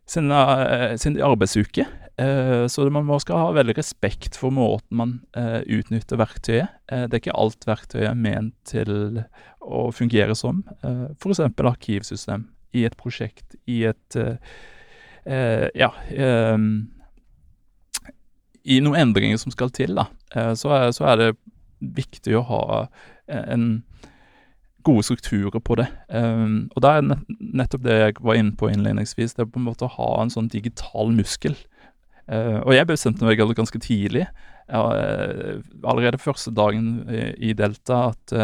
sin, 0.04 0.28
sin 1.00 1.16
arbeidsuke. 1.24 1.86
så 2.68 2.84
man 2.90 3.04
må 3.04 3.18
skal 3.20 3.40
ha 3.40 3.48
veldig 3.56 3.74
respekt 3.76 4.38
for 4.40 4.54
måten 4.54 4.96
man 4.96 5.14
utnytter 5.68 6.16
verktøyet. 6.20 6.72
det 6.88 7.12
er 7.12 7.20
ikke 7.20 7.36
alt 7.36 7.66
verktøyet 7.68 8.08
er 8.08 8.16
ment 8.16 8.54
til 8.64 9.20
å 9.60 9.88
fungere 9.92 10.36
som. 10.38 10.62
F.eks. 11.20 11.42
arkivsystem 11.44 12.46
i 12.76 12.84
et 12.86 12.96
prosjekt, 12.98 13.56
i 13.66 13.82
et 13.88 14.18
uh, 14.20 14.36
uh, 15.26 15.66
Ja. 15.74 15.90
Um, 16.54 16.88
I 18.66 18.80
noen 18.82 18.98
endringer 18.98 19.38
som 19.38 19.54
skal 19.54 19.70
til, 19.74 19.94
da, 19.98 20.08
uh, 20.36 20.54
så, 20.58 20.72
er, 20.74 20.94
så, 20.96 21.06
er, 21.12 21.20
det 21.20 21.34
viktig 21.96 22.34
å 22.38 22.46
ha 22.48 22.62
en 23.28 23.84
gode 24.86 25.04
strukturer 25.06 25.60
på 25.62 25.76
det. 25.78 25.86
Um, 26.08 26.68
og 26.74 26.82
det 26.82 26.90
er 26.90 27.06
nettopp 27.60 27.84
det 27.84 27.96
jeg 28.00 28.18
var 28.22 28.38
inne 28.38 28.56
på 28.58 28.70
innledningsvis, 28.70 29.36
det 29.36 29.44
er 29.44 29.52
på 29.52 29.60
en 29.60 29.68
måte 29.68 29.86
å 29.86 29.94
ha 29.96 30.10
en 30.22 30.32
sånn 30.32 30.50
digital 30.52 31.12
muskel. 31.14 31.56
og 32.26 32.72
jeg 32.74 32.86
bestemte 32.88 33.22
meg 33.22 33.38
ganske 33.38 33.78
tidlig, 33.78 34.24
allerede 34.66 36.18
første 36.18 36.50
dagen 36.50 37.04
i, 37.38 37.52
Delta, 37.54 38.10
at 38.10 38.34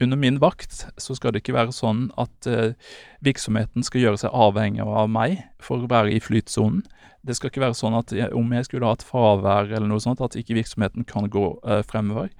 under 0.00 0.16
min 0.16 0.38
vakt 0.38 0.86
så 0.96 1.16
skal 1.16 1.34
det 1.34 1.42
ikke 1.42 1.56
være 1.56 1.74
sånn 1.74 2.08
at 2.20 2.48
eh, 2.50 2.76
virksomheten 3.24 3.84
skal 3.86 4.04
gjøre 4.04 4.20
seg 4.22 4.34
avhengig 4.34 4.84
av 4.84 5.10
meg 5.10 5.40
for 5.62 5.82
å 5.82 5.90
være 5.90 6.14
i 6.14 6.20
flytsonen. 6.22 6.84
Det 7.26 7.34
skal 7.36 7.50
ikke 7.50 7.64
være 7.64 7.76
sånn 7.76 7.96
at 7.98 8.14
jeg, 8.14 8.30
om 8.36 8.52
jeg 8.54 8.68
skulle 8.68 8.88
ha 8.88 8.94
et 8.94 9.04
fravær 9.04 9.72
eller 9.72 9.88
noe 9.90 10.02
sånt, 10.02 10.22
at 10.22 10.38
ikke 10.38 10.56
virksomheten 10.60 11.06
kan 11.08 11.26
gå 11.32 11.48
eh, 11.66 11.82
fremover. 11.86 12.30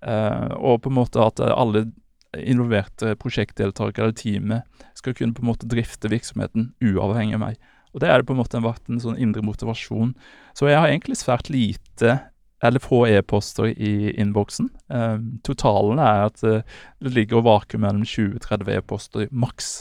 Eh, 0.00 0.54
og 0.56 0.80
på 0.82 0.92
en 0.92 0.98
måte 1.02 1.20
at 1.22 1.42
alle 1.44 1.90
involverte 2.32 3.12
prosjektdeltakere 3.20 4.08
eller 4.08 4.16
teamet 4.16 4.88
skal 4.96 5.12
kunne 5.16 5.36
på 5.36 5.44
en 5.44 5.50
måte 5.50 5.68
drifte 5.68 6.08
virksomheten 6.08 6.70
uavhengig 6.80 7.36
av 7.36 7.44
meg. 7.44 7.60
Og 7.92 8.00
det 8.00 8.08
er 8.08 8.20
det 8.20 8.28
på 8.28 8.32
en 8.32 8.40
måte 8.40 8.62
vært 8.64 8.88
en 8.88 9.02
sånn 9.02 9.20
indre 9.20 9.44
motivasjon. 9.44 10.14
Så 10.56 10.70
jeg 10.70 10.80
har 10.80 10.88
egentlig 10.88 11.18
svært 11.20 11.52
lite 11.52 12.16
eller 12.62 12.78
få 12.78 13.06
e-poster 13.06 13.66
i 13.66 14.20
innboksen. 14.20 14.68
Eh, 14.88 15.16
totalen 15.42 15.98
er 15.98 16.28
at 16.28 16.42
eh, 16.46 16.62
det 17.02 17.14
ligger 17.16 17.40
og 17.40 17.48
vaker 17.48 17.82
mellom 17.82 18.04
20-30 18.06 18.70
e-poster 18.76 19.26
maks. 19.30 19.72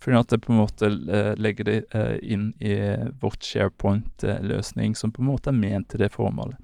Fordi 0.00 0.18
at 0.18 0.32
det 0.32 0.40
på 0.44 0.52
en 0.52 0.58
måte 0.58 0.88
uh, 0.88 1.30
legger 1.40 1.64
det 1.64 1.76
eh, 1.96 2.18
inn 2.20 2.50
i 2.60 2.74
vårt 3.22 3.44
SharePoint-løsning, 3.46 4.92
som 4.98 5.12
på 5.12 5.22
en 5.22 5.30
måte 5.30 5.48
er 5.48 5.56
ment 5.56 5.88
til 5.92 6.02
det 6.02 6.10
formålet. 6.12 6.58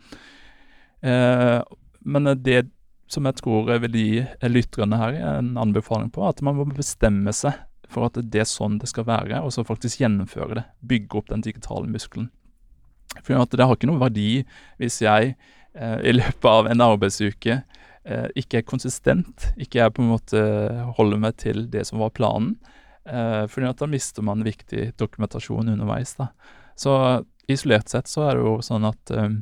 men 2.00 2.29
det 2.45 2.67
som 3.09 3.25
jeg 3.25 3.38
tror 3.40 3.71
jeg 3.73 3.81
vil 3.87 3.97
gi 3.97 4.25
lytterne 4.45 4.99
her 5.00 5.17
en 5.38 5.57
anbefaling 5.57 6.11
på, 6.12 6.26
at 6.29 6.43
man 6.45 6.59
må 6.59 6.67
bestemme 6.69 7.33
seg 7.33 7.57
for 7.88 8.11
at 8.11 8.21
det 8.21 8.43
er 8.45 8.49
sånn 8.49 8.76
det 8.79 8.90
skal 8.93 9.09
være, 9.09 9.40
og 9.40 9.55
så 9.55 9.64
faktisk 9.64 10.02
gjennomføre 10.02 10.61
det. 10.61 10.67
Bygge 10.85 11.19
opp 11.19 11.33
den 11.33 11.40
digitale 11.47 11.88
muskelen. 11.88 12.29
For 13.19 13.37
at 13.38 13.55
det 13.57 13.67
har 13.67 13.76
ikke 13.76 13.90
noen 13.90 14.02
verdi 14.02 14.45
hvis 14.81 15.00
jeg 15.02 15.35
eh, 15.75 15.99
i 16.07 16.14
løpet 16.14 16.49
av 16.49 16.69
en 16.71 16.85
arbeidsuke 16.85 17.57
eh, 17.61 18.29
ikke 18.38 18.61
er 18.61 18.69
konsistent, 18.69 19.50
ikke 19.61 19.83
jeg 19.83 19.95
på 19.97 20.05
en 20.05 20.12
måte 20.12 20.45
holder 20.99 21.23
meg 21.23 21.38
til 21.43 21.67
det 21.73 21.87
som 21.88 22.02
var 22.02 22.14
planen. 22.17 22.57
Eh, 23.05 23.45
for 23.50 23.67
da 23.67 23.90
mister 23.90 24.23
man 24.26 24.47
viktig 24.47 24.93
dokumentasjon 25.00 25.73
underveis. 25.73 26.14
da. 26.17 26.31
Så 26.76 27.25
isolert 27.50 27.88
sett 27.88 28.09
så 28.09 28.29
er 28.29 28.38
det 28.38 28.47
jo 28.47 28.59
sånn 28.64 28.87
at 28.88 29.14
eh, 29.14 29.33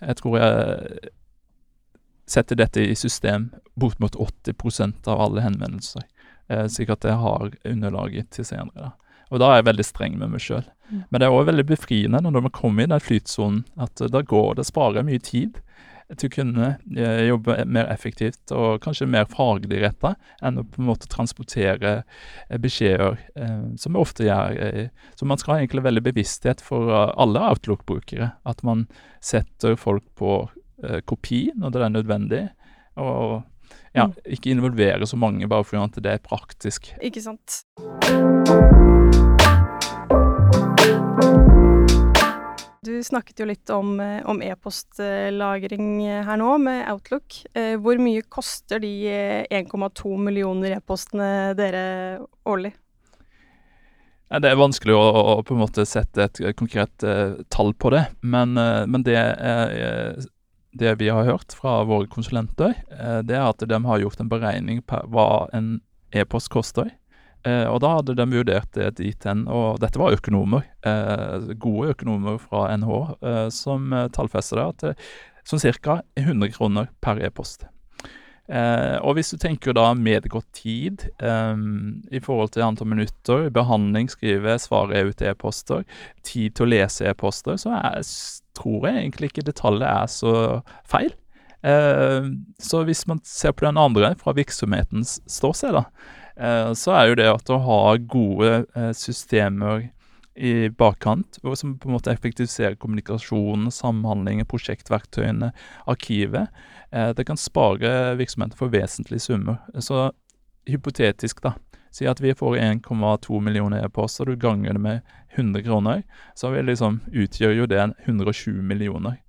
jeg 0.00 0.18
tror 0.20 0.40
jeg 0.40 1.12
setter 2.26 2.58
dette 2.58 2.82
i 2.82 2.96
system 2.96 3.50
bort 3.78 4.00
mot 4.00 4.16
80% 4.16 5.08
av 5.12 5.20
alle 5.20 5.44
henvendelser. 5.44 6.04
Eh, 6.48 6.66
slik 6.68 6.92
at 6.92 7.04
jeg 7.06 7.20
har 7.20 7.54
underlaget 7.64 8.30
til 8.34 8.48
senere. 8.48 8.90
da. 8.90 9.03
Og 9.34 9.42
da 9.42 9.50
er 9.50 9.60
jeg 9.60 9.68
veldig 9.72 9.86
streng 9.86 10.16
med 10.20 10.30
meg 10.30 10.42
sjøl. 10.44 10.64
Mm. 10.88 11.04
Men 11.10 11.20
det 11.20 11.26
er 11.26 11.34
òg 11.34 11.48
veldig 11.50 11.66
befriende 11.66 12.22
når 12.22 12.46
man 12.46 12.54
kommer 12.54 12.84
i 12.84 12.90
den 12.92 13.02
flytsonen, 13.02 13.62
at 13.80 14.02
uh, 14.02 14.10
da 14.12 14.22
går 14.22 14.60
det 14.60 14.68
sparer 14.68 15.06
mye 15.06 15.22
tid 15.22 15.58
til 16.20 16.28
å 16.28 16.34
kunne 16.34 16.66
uh, 16.76 17.22
jobbe 17.24 17.56
mer 17.74 17.88
effektivt 17.90 18.52
og 18.54 18.82
kanskje 18.84 19.08
mer 19.10 19.26
faglig 19.30 19.80
retta 19.82 20.12
enn 20.44 20.60
å 20.60 20.66
på 20.68 20.82
en 20.82 20.90
måte 20.90 21.10
transportere 21.10 21.94
uh, 22.04 22.58
beskjeder, 22.60 23.18
som 23.80 23.96
vi 23.96 24.02
ofte 24.02 24.28
gjør. 24.28 24.92
så 25.18 25.26
man 25.26 25.40
skal 25.40 25.54
ha 25.54 25.62
egentlig 25.62 25.86
veldig 25.88 26.04
bevissthet 26.12 26.62
for 26.62 26.92
alle 26.94 27.42
Outlook-brukere. 27.42 28.30
At 28.46 28.62
man 28.62 28.86
setter 29.24 29.74
folk 29.80 30.06
på 30.20 30.44
kopi 31.08 31.48
når 31.56 31.74
det 31.74 31.82
er 31.82 31.92
nødvendig. 31.96 32.44
og 33.00 33.42
ja, 33.94 34.08
mm. 34.10 34.14
ikke 34.36 34.50
involvere 34.50 35.06
så 35.06 35.16
mange 35.16 35.48
bare 35.48 35.64
fordi 35.64 36.02
det 36.02 36.12
er 36.12 36.22
praktisk. 36.22 36.94
Ikke 37.02 37.22
sant. 37.22 37.62
Du 42.84 43.02
snakket 43.02 43.40
jo 43.40 43.46
litt 43.48 43.70
om, 43.72 43.96
eh, 44.00 44.20
om 44.28 44.42
e-postlagring 44.44 46.02
her 46.26 46.36
nå, 46.36 46.50
med 46.60 46.84
Outlook. 46.92 47.38
Eh, 47.56 47.76
hvor 47.80 47.96
mye 48.02 48.24
koster 48.28 48.82
de 48.82 48.90
1,2 49.48 50.12
eh, 50.12 50.24
millioner 50.26 50.76
e-postene 50.76 51.28
dere 51.56 51.84
årlig? 52.44 52.74
Det 54.34 54.50
er 54.50 54.58
vanskelig 54.58 54.96
å, 54.96 55.00
å, 55.00 55.34
på 55.46 55.54
en 55.54 55.62
måte 55.62 55.86
sette 55.86 56.26
et 56.26 56.40
konkret 56.58 57.04
uh, 57.06 57.36
tall 57.52 57.70
på 57.78 57.92
det, 57.94 58.02
men, 58.24 58.56
uh, 58.58 58.82
men 58.90 59.04
det, 59.06 59.20
uh, 59.20 60.16
det, 60.74 60.94
vi 60.98 61.10
har 61.12 61.28
hørt 61.28 61.54
fra 61.54 61.84
våre 61.86 62.08
konsulenter, 62.10 62.72
det 63.22 63.36
er 63.36 63.44
at 63.44 63.62
de 63.62 63.78
har 63.84 64.00
gjort 64.02 64.24
en 64.24 64.32
beregning 64.32 64.80
på 64.82 64.98
hva 65.12 65.46
en 65.54 65.76
e-post 66.10 66.50
koster. 66.50 66.90
Eh, 67.44 67.66
og 67.68 67.82
da 67.84 67.96
hadde 67.98 68.16
de 68.16 68.24
vurdert 68.30 68.70
det 68.76 68.94
dit 69.02 69.28
hen, 69.28 69.44
og 69.52 69.80
dette 69.82 70.00
var 70.00 70.16
økonomer, 70.16 70.64
eh, 70.86 71.52
gode 71.60 71.92
økonomer 71.92 72.40
fra 72.40 72.66
NH, 72.76 72.94
eh, 73.20 73.48
som 73.52 73.92
tallfester 74.16 74.60
det, 74.60 74.94
at 74.94 75.06
sånn 75.44 75.62
ca. 75.84 76.00
100 76.16 76.54
kroner 76.56 76.88
per 77.04 77.20
e-post. 77.20 77.66
Eh, 78.44 78.98
og 79.00 79.16
hvis 79.16 79.30
du 79.32 79.38
tenker 79.40 79.72
da 79.72 79.86
medgått 79.96 80.50
tid 80.52 81.06
eh, 81.24 81.60
i 82.12 82.20
forhold 82.20 82.52
til 82.52 82.66
antall 82.66 82.90
minutter, 82.92 83.48
behandling, 83.54 84.10
skrive, 84.12 84.58
svare 84.60 85.06
ut 85.08 85.24
e-poster, 85.24 85.84
tid 86.26 86.56
til 86.56 86.66
å 86.66 86.72
lese 86.74 87.08
e-poster, 87.08 87.56
så 87.60 87.72
er, 87.78 88.02
tror 88.58 88.90
jeg 88.90 89.00
egentlig 89.00 89.32
ikke 89.32 89.46
detaljet 89.48 89.88
er 89.88 90.10
så 90.12 90.34
feil. 90.88 91.14
Eh, 91.64 92.28
så 92.60 92.82
hvis 92.84 93.06
man 93.08 93.22
ser 93.24 93.56
på 93.56 93.64
den 93.64 93.80
andre 93.80 94.12
fra 94.20 94.36
virksomhetens 94.36 95.16
ståsted, 95.30 95.72
da, 95.78 95.86
så 96.74 96.94
er 96.98 97.10
jo 97.10 97.18
det 97.20 97.28
at 97.30 97.50
å 97.52 97.60
ha 97.62 97.82
gode 98.10 98.64
eh, 98.74 98.90
systemer 98.96 99.88
i 100.34 100.68
bakkant, 100.68 101.38
som 101.54 101.78
på 101.78 101.88
en 101.88 101.94
måte 101.94 102.12
effektiviserer 102.12 102.74
kommunikasjonen, 102.74 103.70
samhandlingen, 103.70 104.46
prosjektverktøyene, 104.50 105.52
arkivet. 105.86 106.50
Eh, 106.90 107.10
det 107.14 107.26
kan 107.28 107.38
spare 107.38 108.14
virksomheter 108.18 108.58
for 108.58 108.72
vesentlige 108.74 109.22
summer. 109.22 109.60
Så 109.78 110.10
hypotetisk, 110.66 111.42
da. 111.44 111.54
Si 111.94 112.08
at 112.10 112.18
vi 112.20 112.34
får 112.34 112.58
1,2 112.58 113.40
millioner 113.40 113.84
e-poster, 113.86 114.26
du 114.26 114.36
ganger 114.36 114.74
det 114.74 114.82
med 114.82 115.00
100 115.36 115.62
kroner. 115.62 116.02
Så 116.34 116.50
liksom, 116.50 117.00
utgjør 117.12 117.54
jo 117.60 117.66
det 117.70 117.82
120 118.06 118.62
millioner. 118.62 119.20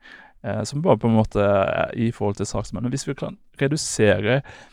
Eh, 0.42 0.64
som 0.64 0.82
bare 0.82 0.98
på 0.98 1.08
en 1.08 1.20
måte 1.20 1.46
i 1.94 2.10
forhold 2.12 2.42
til 2.42 2.50
saksmennene. 2.50 2.90
Hvis 2.90 3.06
vi 3.08 3.14
kan 3.18 3.38
redusere 3.62 4.40
eh, 4.42 4.66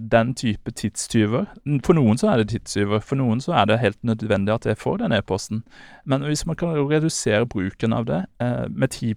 den 0.00 0.34
type 0.34 0.70
tidstyver. 0.76 1.46
For 1.86 1.96
noen 1.96 2.18
så 2.20 2.32
er 2.32 2.42
det 2.42 2.50
tidstyver, 2.52 3.00
for 3.04 3.20
noen 3.20 3.40
så 3.40 3.54
er 3.60 3.68
det 3.70 3.80
helt 3.80 4.00
nødvendig 4.04 4.54
at 4.54 4.66
jeg 4.68 4.80
får 4.80 4.98
den 5.02 5.14
e-posten. 5.16 5.62
Men 6.04 6.26
hvis 6.26 6.44
man 6.46 6.58
kan 6.60 6.76
redusere 6.90 7.46
bruken 7.46 7.96
av 7.96 8.06
det 8.08 8.24
eh, 8.42 8.66
med 8.68 8.90
10 8.90 9.14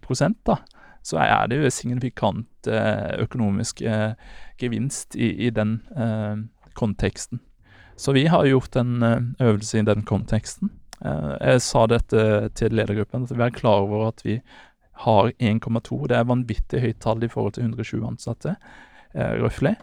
da, 0.47 0.59
så 1.03 1.19
er 1.23 1.47
det 1.47 1.61
jo 1.61 1.71
signifikant 1.71 2.67
eh, 2.67 3.17
økonomisk 3.23 3.81
eh, 3.81 4.13
gevinst 4.59 5.15
i, 5.15 5.31
i 5.47 5.49
den 5.49 5.81
eh, 5.95 6.43
konteksten. 6.75 7.41
Så 7.97 8.13
vi 8.13 8.27
har 8.27 8.45
gjort 8.45 8.75
en 8.75 9.03
eh, 9.03 9.21
øvelse 9.47 9.79
i 9.79 9.87
den 9.87 10.03
konteksten. 10.03 10.71
jeg 11.41 11.61
sa 11.61 11.85
dette 11.85 12.49
til 12.57 12.73
ledergruppen, 12.73 13.23
at 13.23 13.37
vi 13.37 13.43
er 13.45 13.53
klar 13.53 13.83
over 13.85 14.07
at 14.07 14.23
vi 14.25 14.39
har 15.05 15.29
1,2. 15.39 16.07
Det 16.09 16.17
er 16.17 16.25
vanvittig 16.25 16.81
høyt 16.81 16.99
tall 17.03 17.23
i 17.23 17.29
forhold 17.29 17.53
til 17.53 17.67
120 17.67 18.07
ansatte, 18.07 18.55
uh, 19.13 19.33
røftlig. 19.43 19.75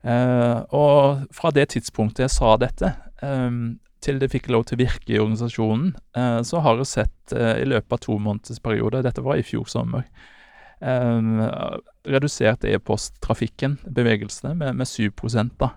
Uh, 0.00 0.64
og 0.72 1.26
fra 1.36 1.52
det 1.52 1.68
tidspunktet 1.74 2.24
jeg 2.24 2.34
sa 2.34 2.54
dette, 2.60 2.94
um, 3.20 3.78
til 4.00 4.16
det 4.20 4.30
fikk 4.32 4.48
lov 4.48 4.64
til 4.68 4.78
å 4.78 4.82
virke 4.86 5.12
i 5.12 5.20
organisasjonen, 5.20 5.92
uh, 6.16 6.40
så 6.46 6.62
har 6.64 6.80
jeg 6.80 6.88
sett 6.88 7.34
i 7.36 7.66
løpet 7.68 7.92
av 7.94 8.00
to 8.02 8.16
måneders 8.18 8.62
periode, 8.64 9.04
dette 9.06 9.22
var 9.22 9.38
i 9.38 9.44
fjor 9.46 9.68
sommer, 9.70 10.08
redusert 10.80 12.64
e-posttrafikken, 12.64 13.76
bevegelsene, 13.84 14.54
med, 14.56 14.80
med 14.80 14.88
7 14.88 15.12
da. 15.60 15.68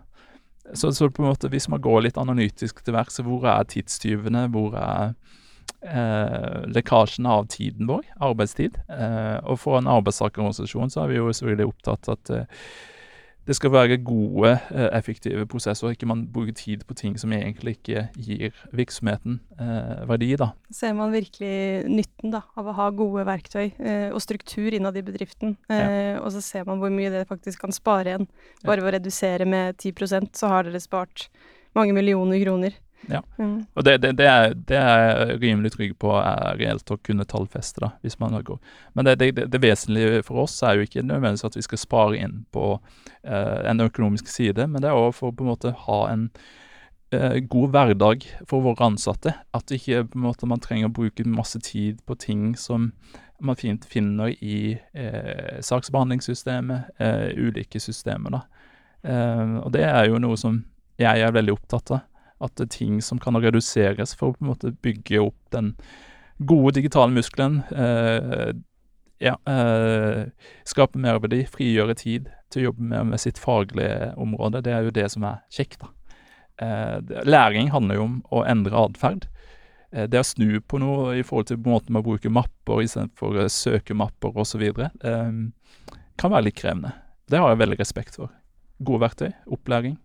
Så, 0.73 0.93
så, 0.95 1.09
på 1.09 1.21
en 1.21 1.29
måte, 1.29 1.49
hvis 1.51 1.67
man 1.69 1.81
går 1.83 2.05
litt 2.05 2.17
analytisk 2.17 2.79
til 2.83 2.95
verks, 2.95 3.19
hvor 3.21 3.43
er 3.51 3.67
tidstyvene, 3.69 4.47
hvor 4.53 4.77
er 4.79 5.11
eh, 5.83 6.63
lekkasjene 6.71 7.29
av 7.29 7.49
tiden 7.51 7.89
vår, 7.89 8.05
arbeidstid? 8.23 8.79
Eh, 8.87 9.37
og 9.43 9.59
for 9.61 9.77
en 9.79 9.91
arbeidstakerorganisasjon 9.91 10.93
så 10.93 11.03
er 11.03 11.11
vi 11.11 11.19
jo 11.19 11.33
selvfølgelig 11.35 11.69
opptatt 11.69 12.11
at 12.15 12.33
eh, 12.33 12.65
det 13.47 13.55
skal 13.57 13.73
være 13.73 13.97
gode, 13.99 14.51
eh, 14.71 14.89
effektive 14.97 15.45
prosesser, 15.49 15.91
ikke 15.91 16.07
man 16.07 16.23
bruker 16.33 16.53
tid 16.55 16.85
på 16.87 16.95
ting 16.95 17.17
som 17.19 17.31
egentlig 17.35 17.75
ikke 17.77 18.07
gir 18.15 18.53
virksomheten 18.71 19.39
eh, 19.59 20.03
verdi. 20.07 20.35
da. 20.39 20.51
Ser 20.71 20.93
man 20.93 21.11
virkelig 21.11 21.83
nytten 21.89 22.31
da, 22.31 22.43
av 22.55 22.69
å 22.71 22.77
ha 22.77 22.89
gode 22.95 23.25
verktøy 23.27 23.65
eh, 23.65 24.09
og 24.13 24.21
struktur 24.23 24.71
innad 24.71 24.97
i 24.97 25.03
bedriften. 25.03 25.57
Eh, 25.69 25.83
ja. 25.83 26.21
Og 26.21 26.31
så 26.31 26.41
ser 26.41 26.63
man 26.69 26.79
hvor 26.79 26.93
mye 26.93 27.11
det 27.11 27.27
faktisk 27.27 27.65
kan 27.65 27.75
spare 27.75 28.13
igjen. 28.13 28.29
Bare 28.63 28.81
ved 28.81 28.93
å 28.93 28.95
redusere 28.97 29.45
med 29.49 29.75
10% 29.75 30.39
så 30.39 30.51
har 30.53 30.63
dere 30.63 30.79
spart 30.83 31.27
mange 31.75 31.95
millioner 31.95 32.39
kroner. 32.45 32.79
Ja, 33.07 33.23
mm. 33.37 33.65
og 33.73 33.83
det, 33.83 33.97
det, 33.97 34.13
det, 34.17 34.27
er, 34.27 34.53
det, 34.53 34.77
er, 34.77 35.01
jeg 35.27 35.39
rimelig 35.41 35.73
trygg 35.73 35.95
på 35.99 36.13
er 36.19 36.57
reelt 36.59 36.91
å 36.93 36.99
kunne 37.03 37.25
tallfeste, 37.27 37.83
da, 37.83 37.91
hvis 38.03 38.17
man 38.21 38.35
går. 38.45 38.59
Men 38.95 39.09
det, 39.09 39.33
det, 39.41 39.61
vesentlige 39.61 40.23
for 40.27 40.45
oss 40.45 40.55
er 40.63 40.77
jo 40.77 40.87
ikke 40.87 41.03
nødvendigvis 41.03 41.47
at 41.49 41.57
vi 41.59 41.65
skal 41.65 41.81
spare 41.81 42.19
inn 42.19 42.43
på 42.55 42.67
eh, 42.77 43.59
en 43.69 43.83
økonomisk 43.83 44.31
side, 44.31 44.67
men 44.69 44.83
det 44.83 44.91
er 44.91 44.99
òg 44.99 45.11
for 45.17 45.31
å 45.31 45.35
på 45.35 45.45
en 45.45 45.51
måte 45.51 45.73
ha 45.85 45.99
en 46.13 46.29
eh, 47.15 47.41
god 47.43 47.75
hverdag 47.75 48.27
for 48.49 48.63
våre 48.65 48.87
ansatte. 48.87 49.35
At 49.55 49.75
ikke 49.75 50.05
på 50.13 50.19
en 50.19 50.27
måte 50.29 50.49
man 50.49 50.63
trenger 50.63 50.91
å 50.91 50.95
bruke 51.01 51.27
masse 51.27 51.59
tid 51.65 51.99
på 52.07 52.17
ting 52.19 52.53
som 52.59 52.91
man 53.43 53.59
fint 53.59 53.83
finner 53.89 54.31
i 54.39 54.77
eh, 54.95 55.59
saksbehandlingssystemet, 55.59 56.95
eh, 57.03 57.33
ulike 57.35 57.81
systemer. 57.83 58.37
da. 58.37 58.41
Eh, 59.03 59.59
og 59.59 59.73
det 59.75 59.83
er 59.89 60.07
jo 60.07 60.23
noe 60.23 60.39
som 60.39 60.61
jeg 61.01 61.25
er 61.25 61.35
veldig 61.35 61.57
opptatt 61.57 61.97
av 61.97 62.07
at 62.43 62.55
det 62.59 62.67
er 62.67 62.75
ting 62.77 62.99
som 63.05 63.21
kan 63.21 63.37
reduseres 63.39 64.15
for 64.19 64.31
å 64.31 64.37
på 64.37 64.43
en 64.43 64.51
måte 64.51 64.73
bygge 64.85 65.21
opp 65.23 65.39
den 65.55 65.73
gode 66.43 66.75
digitale 66.79 67.13
muskelen. 67.15 67.61
Eh, 67.71 68.53
ja, 69.23 69.37
eh, 69.47 70.25
skape 70.67 70.99
merverdi, 70.99 71.43
frigjøre 71.47 71.95
tid 71.95 72.31
til 72.51 72.63
å 72.63 72.65
jobbe 72.71 72.87
mer 72.91 73.05
med 73.07 73.21
sitt 73.23 73.39
faglige 73.39 74.11
område. 74.19 74.63
Det 74.65 74.73
er 74.73 74.87
jo 74.87 74.95
det 74.95 75.09
som 75.13 75.25
er 75.29 75.43
kjekt. 75.53 75.79
da. 75.79 75.93
Eh, 76.61 77.23
læring 77.25 77.71
handler 77.71 77.95
jo 77.95 78.03
om 78.03 78.17
å 78.31 78.43
endre 78.45 78.77
atferd. 78.77 79.27
Eh, 79.93 80.07
det 80.09 80.19
å 80.19 80.27
snu 80.27 80.59
på 80.61 80.79
noe 80.81 81.17
i 81.19 81.23
forhold 81.25 81.49
til 81.51 81.61
måten 81.65 81.95
man 81.95 82.05
bruker 82.05 82.33
mapper 82.33 82.83
istedenfor 82.83 83.43
uh, 83.43 83.49
søkemapper 83.51 84.37
osv., 84.41 84.63
eh, 84.63 85.33
kan 86.17 86.33
være 86.33 86.47
litt 86.47 86.59
krevende. 86.59 86.93
Det 87.29 87.39
har 87.39 87.53
jeg 87.53 87.61
veldig 87.63 87.79
respekt 87.79 88.17
for. 88.19 88.33
Gode 88.83 89.05
verktøy, 89.05 89.31
opplæring, 89.53 89.97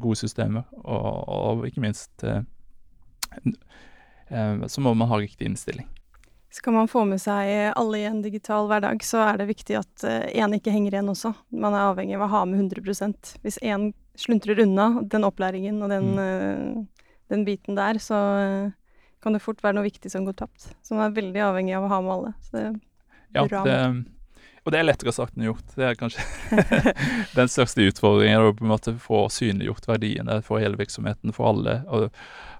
gode 0.00 0.18
systemer, 0.20 0.66
og, 0.82 1.08
og 1.28 1.64
ikke 1.68 1.82
minst 1.84 2.24
eh, 2.26 2.42
eh, 4.28 4.66
så 4.66 4.84
må 4.84 4.94
man 4.94 5.10
ha 5.10 5.20
riktig 5.20 5.48
innstilling. 5.48 5.88
Skal 6.50 6.74
man 6.74 6.90
få 6.90 7.04
med 7.06 7.20
seg 7.22 7.46
alle 7.78 8.00
i 8.00 8.06
en 8.08 8.22
digital 8.24 8.66
hverdag, 8.66 9.04
så 9.06 9.20
er 9.22 9.38
det 9.38 9.46
viktig 9.52 9.76
at 9.78 10.04
én 10.34 10.56
ikke 10.56 10.72
henger 10.74 10.96
igjen 10.96 11.12
også. 11.12 11.30
Man 11.54 11.76
er 11.78 11.92
avhengig 11.92 12.16
av 12.18 12.24
å 12.26 12.30
ha 12.32 12.40
med 12.50 12.58
100% 12.74 13.36
Hvis 13.44 13.60
én 13.62 13.92
sluntrer 14.18 14.58
unna 14.64 14.88
den 15.06 15.28
opplæringen 15.28 15.78
og 15.78 15.92
den, 15.94 16.08
mm. 16.18 17.04
den 17.30 17.46
biten 17.46 17.78
der, 17.78 18.02
så 18.02 18.18
kan 19.22 19.36
det 19.36 19.44
fort 19.44 19.62
være 19.62 19.78
noe 19.78 19.86
viktig 19.86 20.10
som 20.10 20.26
går 20.26 20.40
tapt. 20.42 20.72
Så 20.82 20.98
man 20.98 21.06
er 21.06 21.16
veldig 21.20 21.44
avhengig 21.52 21.76
av 21.78 21.86
å 21.86 21.92
ha 21.92 22.00
med 22.02 22.14
alle. 22.16 22.32
Så 22.42 22.56
det 22.56 22.64
er 22.66 22.74
ja, 23.38 23.46
bra. 23.46 23.62
Det, 23.68 23.78
og 24.64 24.74
det 24.74 24.80
er 24.80 24.86
lettere 24.86 25.12
sagt 25.14 25.36
enn 25.36 25.46
gjort. 25.48 25.72
Det 25.72 25.86
er 25.88 25.96
kanskje 25.96 26.24
den 27.38 27.48
største 27.48 27.86
utfordringen. 27.88 28.44
Å 28.44 28.52
på 28.56 28.66
en 28.66 28.72
måte 28.74 28.94
få 29.00 29.24
synliggjort 29.32 29.88
verdiene 29.88 30.40
for 30.44 30.60
hele 30.60 30.76
virksomheten, 30.80 31.32
for 31.36 31.52
alle. 31.54 31.78
Og 31.88 32.10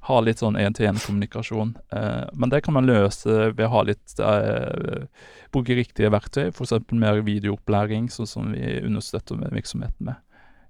ha 0.09 0.21
litt 0.25 0.41
sånn 0.41 0.57
én-til-én-kommunikasjon. 0.57 1.75
Eh, 1.93 2.25
men 2.33 2.53
det 2.53 2.63
kan 2.65 2.77
man 2.79 2.89
løse 2.89 3.51
ved 3.53 3.67
å 3.67 3.73
ha 3.75 3.85
litt 3.91 4.17
eh, 4.25 5.05
Bruke 5.51 5.75
riktige 5.75 6.13
verktøy, 6.15 6.53
f.eks. 6.55 6.77
mer 6.95 7.21
videoopplæring, 7.27 8.09
sånn 8.13 8.29
som 8.31 8.53
vi 8.55 8.79
understøtter 8.87 9.41
virksomheten 9.51 10.13
med. 10.13 10.21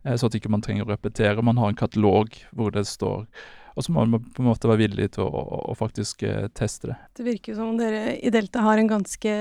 Eh, 0.03 0.16
så 0.16 0.27
at 0.27 0.37
ikke 0.38 0.51
man 0.51 0.64
trenger 0.64 0.88
å 0.88 0.93
repetere. 0.95 1.47
Man 1.47 1.61
har 1.61 1.71
en 1.71 1.79
katalog 1.79 2.35
hvor 2.57 2.75
det 2.75 2.87
står 2.90 3.27
og 3.74 3.85
så 3.85 3.92
må 3.94 4.04
man 4.04 4.24
på 4.35 4.42
en 4.42 4.48
måte 4.50 4.68
være 4.70 4.83
villig 4.83 5.11
til 5.16 5.26
å, 5.26 5.30
å, 5.30 5.61
å 5.72 5.76
faktisk 5.78 6.24
uh, 6.26 6.48
teste 6.56 6.90
det. 6.90 6.96
Det 7.18 7.26
virker 7.26 7.56
som 7.59 7.72
om 7.72 7.78
dere 7.78 8.16
i 8.18 8.33
Delta 8.35 8.64
har 8.66 8.80
en 8.80 8.90
ganske 8.90 9.35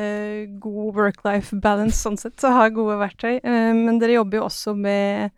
god 0.61 0.97
work-life 0.97 1.57
balance 1.63 1.99
sånn 2.03 2.19
sett, 2.19 2.37
så 2.41 2.53
har 2.55 2.73
gode 2.75 2.99
verktøy. 3.01 3.39
Uh, 3.41 3.73
men 3.77 4.01
dere 4.01 4.19
jobber 4.19 4.41
jo 4.41 4.45
også 4.47 4.75
med, 4.77 5.35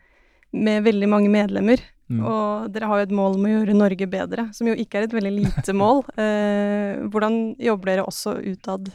med 0.56 0.86
veldig 0.88 1.12
mange 1.12 1.32
medlemmer. 1.34 1.84
Mm. 2.12 2.26
Og 2.28 2.74
dere 2.76 2.90
har 2.92 3.00
jo 3.00 3.08
et 3.08 3.16
mål 3.16 3.38
om 3.40 3.48
å 3.48 3.54
gjøre 3.54 3.78
Norge 3.78 4.10
bedre, 4.12 4.50
som 4.56 4.68
jo 4.68 4.76
ikke 4.76 5.00
er 5.00 5.08
et 5.08 5.16
veldig 5.16 5.34
lite 5.38 5.76
mål. 5.78 6.04
Uh, 6.18 7.02
hvordan 7.12 7.42
jobber 7.62 7.94
dere 7.94 8.08
også 8.10 8.38
utad 8.44 8.92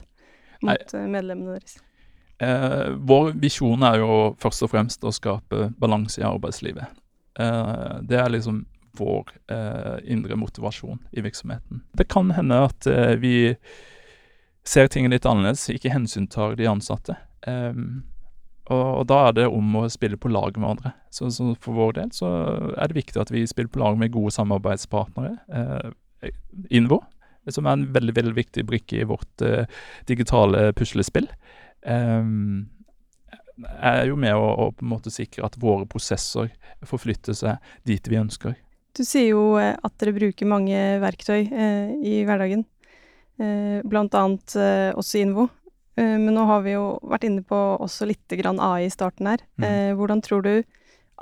mot 0.65 0.97
Nei. 0.97 1.09
medlemmene 1.13 1.57
deres? 1.57 1.81
Eh, 2.39 2.89
vår 2.97 3.33
visjon 3.41 3.85
er 3.89 4.03
jo 4.03 4.35
først 4.41 4.67
og 4.67 4.73
fremst 4.75 5.05
å 5.07 5.13
skape 5.15 5.71
balanse 5.81 6.21
i 6.21 6.27
arbeidslivet. 6.29 6.99
Eh, 7.41 7.93
det 8.05 8.19
er 8.21 8.33
liksom 8.33 8.65
vår 8.99 9.31
eh, 9.53 9.97
indre 10.13 10.37
motivasjon 10.39 11.01
i 11.13 11.25
virksomheten. 11.25 11.83
Det 11.97 12.09
kan 12.13 12.33
hende 12.37 12.65
at 12.69 12.89
eh, 12.91 13.15
vi 13.21 13.37
ser 14.67 14.91
ting 14.91 15.09
litt 15.11 15.27
annerledes, 15.29 15.69
ikke 15.71 15.95
hensyntar 15.95 16.57
de 16.59 16.69
ansatte. 16.71 17.17
Um, 17.47 18.03
og, 18.67 18.83
og, 18.83 19.03
da 19.07 19.19
er 19.29 19.35
det 19.37 19.47
om 19.47 19.77
å 19.79 19.85
spille 19.93 20.19
på 20.19 20.31
lag 20.33 20.57
med 20.59 20.73
andre. 20.73 20.95
Så, 21.15 21.31
så, 21.35 21.53
for 21.63 21.79
vår 21.79 21.99
del 22.01 22.15
så 22.17 22.31
er 22.75 22.91
det 22.91 22.99
viktig 22.99 23.21
at 23.23 23.31
vi 23.31 23.45
spiller 23.47 23.71
på 23.71 23.83
lag 23.83 23.99
med 24.01 24.15
gode 24.15 24.35
samarbeidspartnere. 24.35 25.37
Eh, 25.47 26.33
Invo, 26.75 27.05
som 27.53 27.69
er 27.69 27.77
en 27.77 27.87
veldig 27.95 28.17
veldig 28.17 28.35
viktig 28.35 28.65
brikke 28.67 29.03
i 29.03 29.07
vårt 29.07 29.45
eh, 29.47 29.71
digitale 30.11 30.73
puslespill. 30.75 31.29
Um, 31.87 32.67
er 33.57 34.09
jo 34.11 34.19
med 34.21 34.35
å, 34.35 34.47
å, 34.67 34.71
på 34.75 34.85
en 34.85 34.93
måte 34.97 35.13
sikre 35.15 35.47
at 35.47 35.57
våre 35.63 35.87
prosesser 35.89 36.51
forflytter 36.85 37.37
seg 37.39 37.71
dit 37.89 38.11
vi 38.11 38.19
ønsker. 38.19 38.57
Du 38.97 39.05
sier 39.05 39.29
jo 39.35 39.45
eh, 39.61 39.75
at 39.77 39.95
dere 40.01 40.17
bruker 40.17 40.49
mange 40.49 40.81
verktøy 41.03 41.43
eh, 41.45 41.95
i 42.01 42.19
hverdagen, 42.25 42.65
eh, 43.43 43.85
blant 43.85 44.17
annet 44.17 44.57
også 44.97 45.21
Invo. 45.21 45.51
Eh, 45.97 46.19
men 46.19 46.35
nå 46.35 46.45
har 46.45 46.65
vi 46.65 46.77
jo 46.77 46.97
vært 47.09 47.25
inne 47.29 47.45
på 47.47 47.57
også 47.57 48.09
litt 48.09 48.37
grann 48.41 48.61
AI 48.61 48.87
i 48.87 48.93
starten 48.93 49.31
her. 49.31 49.43
Mm. 49.57 49.67
Eh, 49.69 49.91
hvordan 49.97 50.23
tror 50.25 50.45
du 50.45 50.53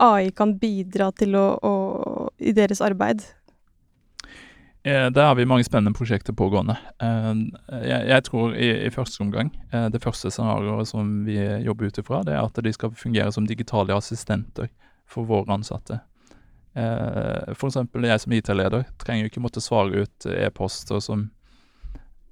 AI 0.03 0.33
kan 0.35 0.57
bidra 0.59 1.13
til 1.15 1.37
å, 1.39 1.47
å 1.63 1.75
i 2.43 2.55
deres 2.57 2.83
arbeid? 2.83 3.23
Der 4.85 5.17
har 5.17 5.33
vi 5.39 5.47
mange 5.49 5.65
spennende 5.65 5.97
prosjekter 5.97 6.35
pågående. 6.37 6.75
Jeg, 7.01 8.03
jeg 8.11 8.25
tror 8.27 8.53
i, 8.53 8.67
i, 8.85 8.91
første 8.93 9.23
omgang 9.25 9.49
Det 9.95 10.03
første 10.05 10.29
scenarioet 10.29 10.91
som 10.91 11.23
vi 11.25 11.39
jobber 11.65 11.89
ut 11.89 12.01
ifra, 12.03 12.21
det 12.21 12.35
er 12.35 12.43
at 12.43 12.61
de 12.61 12.73
skal 12.77 12.93
fungere 12.93 13.33
som 13.33 13.47
digitale 13.49 13.97
assistenter 13.97 14.69
for 15.09 15.25
våre 15.25 15.57
ansatte. 15.57 16.03
Eh, 16.75 17.55
for 17.55 17.71
eksempel 17.71 18.07
jeg 18.09 18.21
som 18.25 18.35
IT-leder 18.35 18.87
trenger 19.03 19.27
jo 19.27 19.31
ikke 19.31 19.43
måtte 19.45 19.63
svare 19.63 20.05
ut 20.05 20.27
e-poster 20.27 20.99
som, 21.05 21.29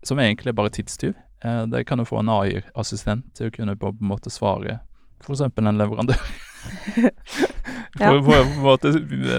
som 0.03 0.23
egentlig 0.23 0.51
er 0.51 0.59
bare 0.59 0.73
tidstyv. 0.75 1.15
Eh, 1.45 1.63
det 1.71 1.85
kan 1.87 2.03
jo 2.03 2.09
få 2.09 2.23
en 2.23 2.33
AI-assistent 2.33 3.29
til 3.39 3.51
å 3.51 3.55
kunne 3.55 3.79
på 3.79 3.93
en 3.95 4.11
måte 4.11 4.33
svare 4.35 4.81
f.eks. 5.23 5.45
en 5.47 5.79
leverandør. 5.79 6.19
for, 7.99 8.19
for, 8.27 8.35
en 8.41 8.57
måte 8.65 8.91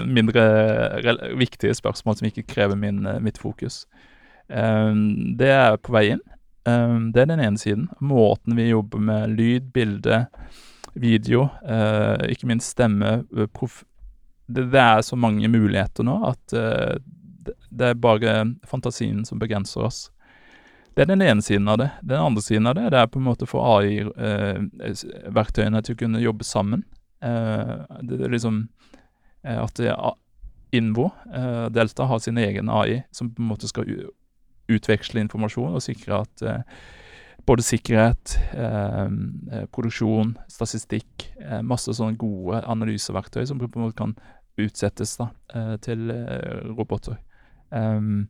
mindre 0.07 0.43
viktige 1.39 1.75
spørsmål 1.75 2.19
som 2.19 2.29
ikke 2.29 2.45
krever 2.47 2.79
min, 2.79 3.03
mitt 3.23 3.39
fokus. 3.39 3.83
Det 4.47 5.49
er 5.49 5.75
på 5.83 5.91
vei 5.95 6.05
inn. 6.13 6.23
Det 6.63 7.19
er 7.19 7.27
den 7.27 7.43
ene 7.43 7.59
siden. 7.59 7.89
Måten 7.99 8.55
vi 8.55 8.69
jobber 8.69 9.03
med 9.03 9.35
lyd, 9.35 9.73
bilde, 9.75 10.21
video, 10.95 11.49
ikke 12.31 12.47
minst 12.47 12.71
stemme, 12.77 13.25
prof 13.55 13.81
det, 14.45 14.65
det, 14.73 14.79
er 14.79 15.01
så 15.05 15.15
mange 15.19 15.47
muligheter 15.47 16.03
nå 16.07 16.17
at 16.29 16.53
uh, 16.57 16.95
det, 17.43 17.55
det 17.69 17.87
er 17.91 17.99
bare 17.99 18.55
fantasien 18.69 19.25
som 19.27 19.39
begrenser 19.39 19.81
oss. 19.87 20.11
Det 20.93 21.01
er 21.01 21.09
den 21.09 21.21
ene 21.25 21.41
siden 21.41 21.67
av 21.67 21.77
det. 21.81 21.89
Den 22.01 22.21
andre 22.21 22.41
siden 22.41 22.67
av 22.69 22.75
det, 22.77 22.89
det 22.93 22.99
er 23.01 23.07
på 23.09 23.19
en 23.19 23.25
måte 23.25 23.45
for 23.49 23.65
AI-verktøyene 23.79 25.77
uh, 25.81 25.83
til 25.85 25.95
å 25.95 26.01
kunne 26.03 26.21
jobbe 26.21 26.43
sammen. 26.45 26.83
Uh, 27.23 27.81
det, 28.05 28.21
er 28.21 28.29
liksom 28.33 28.67
eh, 29.47 29.57
at 29.57 29.79
Invo, 30.73 31.11
eh, 31.33 31.69
Delta, 31.69 32.03
har 32.09 32.19
sin 32.19 32.37
egen 32.41 32.69
AI 32.69 33.03
som 33.13 33.29
på 33.33 33.41
en 33.41 33.47
måte 33.51 33.67
skal 33.69 33.85
utveksle 34.73 35.21
informasjon 35.21 35.75
og 35.77 35.83
sikre 35.85 36.23
at 36.25 36.43
både 37.45 37.65
sikkerhet, 37.65 38.37
eh, 38.53 39.65
produksjon, 39.75 40.37
statistikk. 40.51 41.27
Eh, 41.41 41.61
masse 41.61 41.91
sånne 41.93 42.17
gode 42.19 42.63
analyseverktøy 42.69 43.45
som 43.47 43.59
på 43.59 43.69
en 43.75 43.85
måte 43.85 43.99
kan 43.99 44.15
utsettes 44.61 45.17
da, 45.17 45.29
eh, 45.53 45.75
til 45.83 46.11
roboter. 46.77 47.17
Um, 47.73 48.29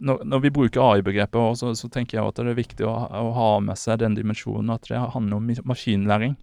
når, 0.00 0.22
når, 0.24 0.40
vi 0.40 0.50
bruker 0.54 0.80
AI-begrepet, 0.80 1.58
så, 1.58 1.72
så, 1.76 1.88
tenker 1.92 2.18
jeg 2.18 2.28
at 2.28 2.38
det 2.38 2.52
er 2.52 2.58
viktig 2.58 2.86
å, 2.86 2.92
å, 2.94 3.32
ha 3.36 3.48
med 3.60 3.78
seg 3.78 3.98
den 4.00 4.14
dimensjonen 4.16 4.70
at 4.72 4.86
det 4.88 5.00
handler 5.14 5.40
om 5.40 5.50
maskinlæring. 5.68 6.36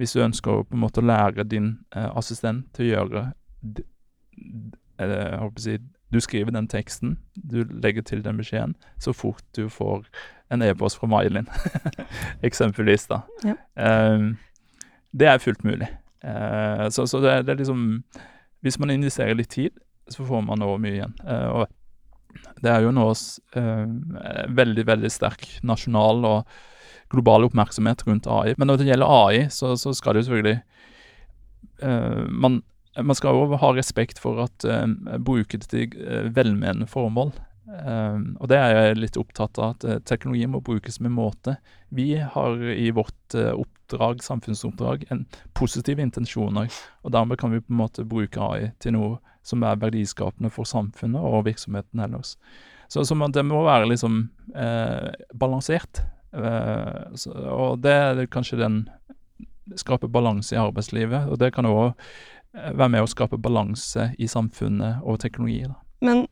Hvis 0.00 0.16
du 0.16 0.22
ønsker 0.24 0.52
å 0.52 0.64
på 0.64 0.76
en 0.76 0.82
måte 0.82 1.04
lære 1.04 1.46
din 1.48 1.76
eh, 1.94 2.08
assistent 2.16 2.66
til 2.76 2.88
å 2.88 2.90
gjøre 2.94 3.22
eh, 3.76 3.84
jeg 4.96 5.40
håper 5.42 5.60
å 5.60 5.64
si, 5.64 5.76
Du 6.12 6.20
skriver 6.22 6.54
den 6.54 6.68
teksten, 6.70 7.18
du 7.34 7.64
legger 7.82 8.02
til 8.06 8.22
den 8.24 8.38
beskjeden, 8.38 8.76
så 9.02 9.12
fort 9.12 9.42
du 9.56 9.66
får 9.68 10.04
en 10.54 10.62
e-post 10.62 11.00
fra 11.00 11.08
Mailin, 11.10 11.48
eksempelvis. 12.46 13.08
da. 13.10 13.20
Ja. 13.44 13.56
Um, 14.14 14.36
det 15.10 15.26
er 15.26 15.42
fullt 15.42 15.64
mulig. 15.64 15.88
Uh, 16.24 16.86
så, 16.90 17.06
så 17.06 17.20
det, 17.20 17.46
det, 17.46 17.52
er 17.52 17.58
liksom 17.60 18.02
Hvis 18.64 18.78
man 18.78 18.90
investerer 18.90 19.34
litt 19.34 19.50
tid, 19.50 19.74
så 20.10 20.24
får 20.26 20.46
man 20.46 20.62
nå 20.62 20.70
mye 20.78 20.94
igjen. 21.00 21.16
Uh, 21.26 21.48
og 21.50 22.54
det 22.62 22.70
er 22.70 22.86
jo 22.86 22.94
nå 22.94 23.08
uh, 23.10 23.84
veldig, 24.56 24.86
veldig 24.86 25.10
sterk 25.10 25.46
nasjonal 25.66 26.24
og 26.26 26.56
global 27.10 27.46
oppmerksomhet 27.46 28.06
rundt 28.06 28.26
AI. 28.30 28.54
Men 28.58 28.70
når 28.70 28.80
det 28.80 28.88
gjelder 28.90 29.12
AI, 29.26 29.44
så, 29.50 29.74
så 29.78 29.92
skal 29.94 30.14
det 30.14 30.24
jo 30.24 30.30
selvfølgelig 30.30 30.62
man, 32.32 32.54
man, 33.02 33.16
skal 33.18 33.36
òg 33.36 33.56
ha 33.60 33.72
respekt 33.76 34.20
for 34.22 34.40
at 34.46 34.66
uh, 34.68 34.86
bruke 35.18 35.60
det 35.60 35.70
til 35.72 35.94
velmenende 36.36 36.88
formål. 36.90 37.34
Um, 37.66 38.36
og 38.38 38.48
det 38.52 38.60
er 38.62 38.74
jeg 38.76 38.98
litt 39.00 39.16
opptatt 39.18 39.58
av, 39.58 39.74
at 39.74 40.04
teknologi 40.06 40.46
må 40.48 40.62
brukes 40.64 41.00
med 41.02 41.16
måte. 41.16 41.56
Vi 41.90 42.12
har 42.16 42.62
i 42.72 42.92
vårt 42.94 43.34
oppdrag, 43.34 44.22
samfunnsoppdrag 44.22 45.08
en 45.10 45.24
positive 45.58 46.02
intensjoner, 46.02 46.70
og 47.02 47.14
dermed 47.14 47.40
kan 47.40 47.52
vi 47.52 47.62
på 47.64 47.74
en 47.74 47.82
måte 47.82 48.06
bruke 48.06 48.40
AI 48.42 48.70
til 48.82 48.94
noe 48.96 49.16
som 49.46 49.62
er 49.66 49.78
verdiskapende 49.78 50.50
for 50.50 50.66
samfunnet 50.66 51.22
og 51.22 51.46
virksomheten 51.46 52.02
ellers. 52.02 52.34
Så, 52.88 53.04
så 53.04 53.14
det 53.34 53.44
må 53.46 53.64
være 53.66 53.88
liksom 53.90 54.28
eh, 54.54 55.10
balansert. 55.34 56.02
Eh, 56.34 57.02
så, 57.18 57.34
og 57.50 57.82
det 57.82 57.94
er 57.94 58.26
kanskje 58.30 58.60
den 58.60 58.80
skaper 59.78 60.10
balanse 60.10 60.54
i 60.54 60.60
arbeidslivet. 60.60 61.30
Og 61.30 61.40
det 61.42 61.52
kan 61.54 61.66
òg 61.66 61.88
eh, 61.88 61.94
være 62.56 62.92
med 62.94 63.04
å 63.04 63.10
skape 63.10 63.38
balanse 63.42 64.10
i 64.18 64.28
samfunnet 64.30 65.04
og 65.04 65.20
teknologi. 65.22 65.64
Da. 65.68 65.76
Men 66.06 66.26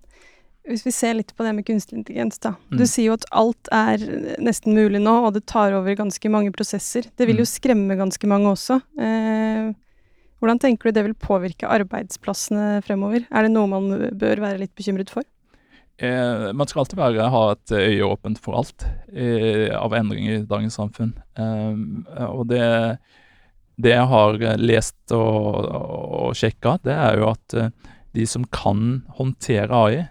hvis 0.65 0.87
vi 0.87 0.95
ser 0.97 1.19
litt 1.19 1.35
på 1.37 1.45
det 1.45 1.53
med 1.57 1.67
kunstig 1.69 1.99
intelligens, 1.99 2.41
da. 2.41 2.55
Mm. 2.73 2.79
Du 2.81 2.85
sier 2.89 3.11
jo 3.11 3.17
at 3.19 3.27
alt 3.37 3.69
er 3.75 4.05
nesten 4.41 4.77
mulig 4.77 5.03
nå, 5.05 5.19
og 5.27 5.35
det 5.37 5.45
tar 5.51 5.77
over 5.77 5.99
ganske 5.99 6.31
mange 6.33 6.55
prosesser. 6.57 7.11
Det 7.19 7.29
vil 7.29 7.43
jo 7.43 7.49
mm. 7.49 7.53
skremme 7.53 7.99
ganske 8.01 8.31
mange 8.31 8.55
også. 8.55 8.79
Eh, 8.97 9.75
hvordan 10.41 10.61
tenker 10.61 10.89
du 10.89 10.97
det 10.97 11.05
vil 11.07 11.17
påvirke 11.21 11.69
arbeidsplassene 11.69 12.81
fremover? 12.85 13.29
Er 13.29 13.47
det 13.47 13.53
noe 13.53 13.69
man 13.71 13.93
bør 14.17 14.45
være 14.45 14.63
litt 14.65 14.75
bekymret 14.77 15.13
for? 15.13 15.29
Eh, 15.97 16.53
man 16.57 16.67
skal 16.67 16.83
alltid 16.83 16.99
være, 16.99 17.29
ha 17.31 17.43
et 17.53 17.75
øye 17.77 18.09
åpent 18.09 18.41
for 18.43 18.59
alt 18.59 18.87
eh, 19.13 19.69
av 19.77 19.95
endringer 19.95 20.41
i 20.41 20.47
dagens 20.49 20.81
samfunn. 20.81 21.13
Eh, 21.39 22.25
og 22.27 22.49
det, 22.51 22.65
det, 23.77 23.91
jeg 23.91 24.07
har 24.11 24.39
lest 24.61 25.15
og, 25.15 25.67
og 25.67 26.35
sjekka, 26.39 26.79
det 26.85 26.95
er 26.95 27.19
jo 27.19 27.31
at 27.33 27.57
eh, 27.59 27.71
de 28.15 28.27
som 28.31 28.47
kan 28.55 29.03
håndtere 29.19 29.75
AI, 29.75 30.05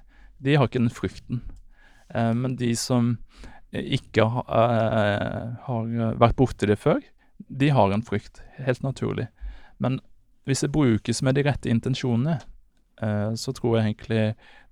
de 0.43 0.57
har 0.59 0.67
ikke 0.67 0.81
den 0.81 0.93
frykten. 0.93 1.43
Eh, 2.11 2.33
men 2.35 2.57
de 2.59 2.73
som 2.75 3.15
ikke 3.73 4.25
eh, 4.27 5.45
har 5.67 5.93
vært 6.19 6.39
borti 6.39 6.67
det 6.69 6.79
før, 6.81 6.99
de 7.47 7.71
har 7.73 7.93
en 7.93 8.03
frykt. 8.05 8.43
Helt 8.59 8.83
naturlig. 8.83 9.29
Men 9.79 10.01
hvis 10.47 10.65
det 10.65 10.73
brukes 10.75 11.23
med 11.23 11.39
de 11.39 11.47
rette 11.47 11.71
intensjonene, 11.71 12.41
så 13.35 13.51
tror 13.57 13.73
jeg 13.75 13.87
egentlig 13.87 14.19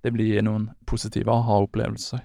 det 0.04 0.12
blir 0.14 0.44
noen 0.46 0.68
positive 0.88 1.32
aha-opplevelser. 1.32 2.20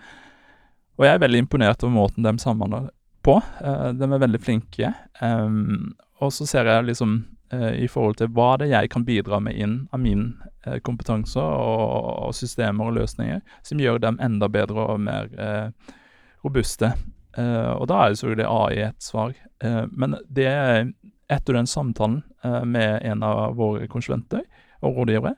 Og 0.96 1.04
jeg 1.04 1.12
er 1.12 1.26
veldig 1.26 1.44
imponert 1.44 1.84
over 1.84 1.92
måten 1.98 2.24
de 2.24 2.32
samhandler 2.40 2.88
på. 3.20 3.36
de 3.60 4.08
er 4.08 4.24
veldig 4.24 4.40
flinke. 4.40 4.94
Um, 5.20 5.92
og 6.20 6.32
så 6.36 6.46
ser 6.48 6.68
jeg 6.68 6.88
liksom 6.90 7.14
eh, 7.18 7.39
i 7.50 7.88
forhold 7.90 8.20
til 8.20 8.28
hva 8.36 8.52
det 8.60 8.68
jeg 8.70 8.90
kan 8.92 9.04
bidra 9.06 9.40
med 9.42 9.56
inn 9.58 9.76
av 9.90 10.02
min 10.02 10.28
eh, 10.66 10.78
kompetanse 10.86 11.42
og, 11.42 12.04
og, 12.28 12.34
systemer 12.36 12.90
og 12.90 12.98
løsninger, 13.00 13.40
som 13.66 13.82
gjør 13.82 13.98
dem 14.04 14.20
enda 14.22 14.48
bedre 14.52 14.84
og 14.94 15.00
mer 15.02 15.32
eh, 15.34 15.96
robuste. 16.44 16.92
Eh, 17.38 17.72
og 17.76 17.86
da 17.90 18.00
er 18.00 18.12
jo 18.12 18.20
selvfølgelig 18.20 18.48
AI 18.50 18.82
et 18.88 19.04
svar. 19.04 19.34
Eh, 19.62 19.84
men 19.90 20.16
det 20.28 20.48
er 20.50 20.92
etter 21.30 21.56
den 21.56 21.68
samtalen 21.70 22.22
eh, 22.44 22.62
med 22.66 23.04
en 23.06 23.24
av 23.26 23.56
våre 23.58 23.88
konsulenter 23.90 24.42
og 24.80 25.02
rådgivere, 25.02 25.36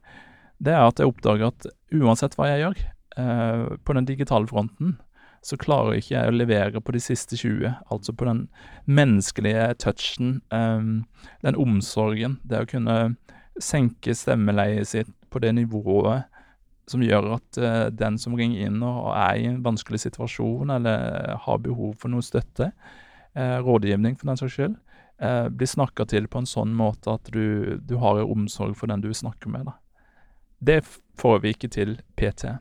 det 0.62 0.76
er 0.76 0.86
at 0.86 1.00
jeg 1.00 1.10
oppdager 1.10 1.50
at 1.50 1.66
uansett 1.92 2.36
hva 2.38 2.52
jeg 2.52 2.62
gjør 2.62 2.82
på 3.84 3.92
den 3.92 4.06
digitale 4.08 4.48
fronten, 4.48 4.94
så 5.42 5.58
klarer 5.58 5.98
ikke 5.98 6.14
jeg 6.14 6.30
å 6.30 6.34
levere 6.36 6.80
på 6.80 6.94
de 6.94 7.00
siste 7.02 7.36
20. 7.38 7.72
Altså 7.90 8.14
på 8.14 8.26
den 8.28 8.44
menneskelige 8.86 9.72
touchen, 9.82 10.36
um, 10.54 11.02
den 11.42 11.58
omsorgen. 11.58 12.38
Det 12.46 12.62
å 12.62 12.68
kunne 12.70 12.98
senke 13.60 14.14
stemmeleiet 14.16 14.88
sitt 14.92 15.10
på 15.32 15.42
det 15.42 15.52
nivået 15.58 16.28
som 16.90 17.02
gjør 17.02 17.32
at 17.38 17.58
uh, 17.58 17.88
den 17.90 18.20
som 18.22 18.38
ringer 18.38 18.68
inn 18.68 18.78
og 18.86 19.10
er 19.16 19.40
i 19.40 19.50
en 19.50 19.60
vanskelig 19.66 20.04
situasjon 20.06 20.70
eller 20.76 21.34
har 21.44 21.62
behov 21.66 21.96
for 21.98 22.12
noe 22.14 22.22
støtte, 22.26 22.70
uh, 23.34 23.58
rådgivning 23.66 24.18
for 24.20 24.30
den 24.30 24.38
saks 24.38 24.58
skyld, 24.58 24.78
uh, 25.22 25.46
blir 25.50 25.70
snakka 25.70 26.06
til 26.10 26.30
på 26.30 26.42
en 26.42 26.50
sånn 26.50 26.74
måte 26.78 27.18
at 27.18 27.34
du, 27.34 27.80
du 27.82 27.96
har 28.02 28.22
omsorg 28.22 28.78
for 28.78 28.94
den 28.94 29.02
du 29.02 29.10
snakker 29.10 29.50
med. 29.50 29.66
Da. 29.72 29.78
Det 30.62 30.82
får 31.18 31.42
vi 31.42 31.56
ikke 31.56 31.72
til 31.74 31.96
PT. 32.14 32.52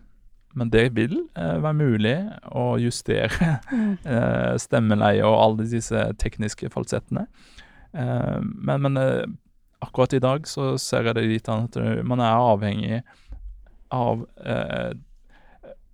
Men 0.53 0.69
det 0.69 0.89
vil 0.95 1.15
eh, 1.35 1.57
være 1.63 1.77
mulig 1.77 2.15
å 2.51 2.65
justere 2.81 3.53
mm. 3.71 3.93
eh, 4.13 4.53
stemmeleie 4.59 5.23
og 5.27 5.37
alle 5.39 5.67
disse 5.71 6.03
tekniske 6.19 6.71
falsettene. 6.73 7.27
Eh, 7.93 8.39
men, 8.41 8.83
men 8.83 8.99
eh, 8.99 9.23
akkurat 9.83 10.13
i 10.17 10.23
dag 10.23 10.47
så 10.49 10.73
ser 10.81 11.07
jeg 11.07 11.17
det 11.17 11.27
litt 11.29 11.51
an 11.51 11.69
at 11.69 11.79
man 12.07 12.23
er 12.23 12.35
avhengig 12.51 13.01
av 13.95 14.25
eh, 14.43 14.91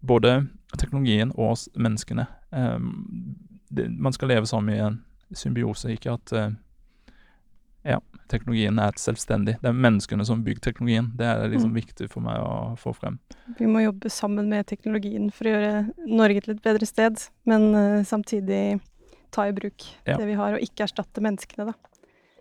både 0.02 0.40
teknologien 0.78 1.34
og 1.36 1.58
menneskene. 1.78 2.28
Eh, 2.54 2.80
det, 3.70 3.90
man 3.94 4.16
skal 4.16 4.34
leve 4.34 4.50
sammen 4.50 4.76
i 4.76 4.82
en 4.84 5.04
symbiose, 5.36 5.94
ikke 5.94 6.18
at 6.18 6.40
Ja. 7.88 8.02
Teknologien 8.28 8.80
er 8.80 8.94
et 8.94 9.02
selvstendig. 9.02 9.58
Det 9.62 9.70
er 9.70 9.78
menneskene 9.78 10.26
som 10.28 10.44
bygger 10.46 10.62
teknologien. 10.70 11.12
Det 11.18 11.26
er 11.26 11.48
liksom 11.50 11.72
Mm. 11.72 11.80
viktig 11.82 12.10
for 12.10 12.22
meg 12.22 12.38
å 12.40 12.78
få 12.78 12.94
frem. 12.96 13.20
Vi 13.58 13.66
må 13.66 13.84
jobbe 13.84 14.10
sammen 14.10 14.50
med 14.50 14.66
teknologien 14.68 15.32
for 15.32 15.46
å 15.46 15.54
gjøre 15.56 15.94
Norge 16.08 16.42
til 16.44 16.56
et 16.56 16.62
bedre 16.64 16.86
sted, 16.86 17.18
men 17.46 17.74
uh, 17.76 18.04
samtidig 18.04 18.80
ta 19.32 19.48
i 19.48 19.52
bruk 19.52 19.84
Ja. 20.06 20.18
det 20.18 20.26
vi 20.28 20.34
har, 20.34 20.54
og 20.54 20.62
ikke 20.62 20.86
erstatte 20.88 21.22
menneskene, 21.22 21.66
da. 21.72 21.74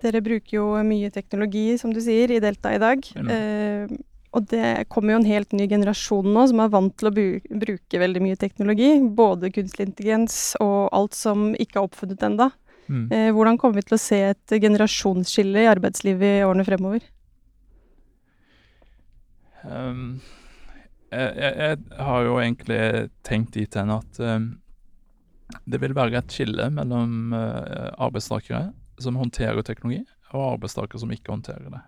Dere 0.02 0.20
bruker 0.20 0.52
jo 0.52 0.66
mye 0.84 1.10
teknologi, 1.10 1.78
som 1.78 1.92
du 1.92 2.00
sier, 2.00 2.30
i 2.30 2.38
Delta 2.40 2.74
i 2.74 2.78
dag. 2.78 3.00
Mm. 3.16 3.30
Uh, 3.30 3.96
og 4.36 4.46
det 4.50 4.88
kommer 4.92 5.14
jo 5.14 5.20
en 5.22 5.30
helt 5.30 5.52
ny 5.56 5.66
generasjon 5.66 6.26
nå 6.28 6.42
som 6.50 6.60
er 6.60 6.68
vant 6.68 6.94
til 6.98 7.08
å 7.08 7.14
bruke 7.14 7.98
veldig 7.98 8.20
mye 8.20 8.36
teknologi. 8.36 9.00
Både 9.16 9.48
kunstig 9.50 9.86
intelligens 9.86 10.54
og 10.60 10.90
alt 10.92 11.14
som 11.14 11.54
ikke 11.54 11.80
er 11.80 11.86
oppfunnet 11.88 12.20
ennå. 12.20 12.50
Mm. 12.86 13.06
Eh, 13.12 13.28
hvordan 13.34 13.58
kommer 13.58 13.80
vi 13.80 13.86
til 13.88 13.96
å 13.96 14.00
se 14.00 14.18
et 14.30 14.56
generasjonsskille 14.62 15.64
i 15.64 15.70
arbeidslivet 15.70 16.40
i 16.40 16.44
årene 16.46 16.66
fremover? 16.66 17.06
Um, 19.66 20.20
jeg, 21.10 21.32
jeg, 21.34 21.54
jeg 21.58 22.04
har 22.06 22.26
jo 22.26 22.38
egentlig 22.38 22.80
tenkt 23.26 23.56
dit 23.56 23.78
hen 23.78 23.90
at 23.94 24.20
um, 24.22 24.52
det 25.66 25.80
vil 25.82 25.96
være 25.96 26.20
et 26.20 26.32
skille 26.34 26.68
mellom 26.74 27.34
uh, 27.34 27.90
arbeidstakere 28.02 28.68
som 29.02 29.18
håndterer 29.18 29.66
teknologi, 29.66 30.04
og 30.32 30.56
arbeidstakere 30.56 31.02
som 31.02 31.12
ikke 31.14 31.34
håndterer 31.34 31.68
det. 31.72 31.82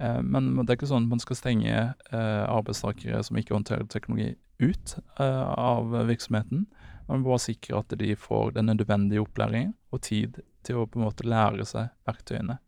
Uh, 0.00 0.20
men 0.24 0.54
det 0.62 0.70
er 0.70 0.78
ikke 0.78 0.90
sånn 0.90 1.08
at 1.08 1.14
man 1.16 1.22
skal 1.22 1.38
stenge 1.38 1.76
uh, 1.76 2.44
arbeidstakere 2.48 3.22
som 3.24 3.40
ikke 3.40 3.56
håndterer 3.56 3.88
teknologi, 3.92 4.34
ut 4.58 4.96
eh, 5.20 5.48
av 5.48 5.92
virksomheten. 6.08 6.66
Man 7.08 7.22
må 7.22 7.38
sikre 7.38 7.80
at 7.80 7.94
de 7.98 8.14
får 8.18 8.56
den 8.56 8.70
nødvendige 8.72 9.22
opplæringen 9.22 9.74
og 9.94 10.02
tid 10.06 10.40
til 10.66 10.80
å 10.82 10.86
på 10.90 10.98
en 10.98 11.06
måte 11.06 11.28
lære 11.28 11.66
seg 11.68 11.92
verktøyene. 12.08 12.58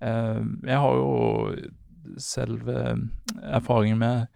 Eh, 0.00 0.42
jeg 0.68 0.82
har 0.84 1.00
jo 1.00 1.10
selv 2.20 2.68
eh, 2.68 2.96
erfaring 3.50 3.98
med 4.00 4.30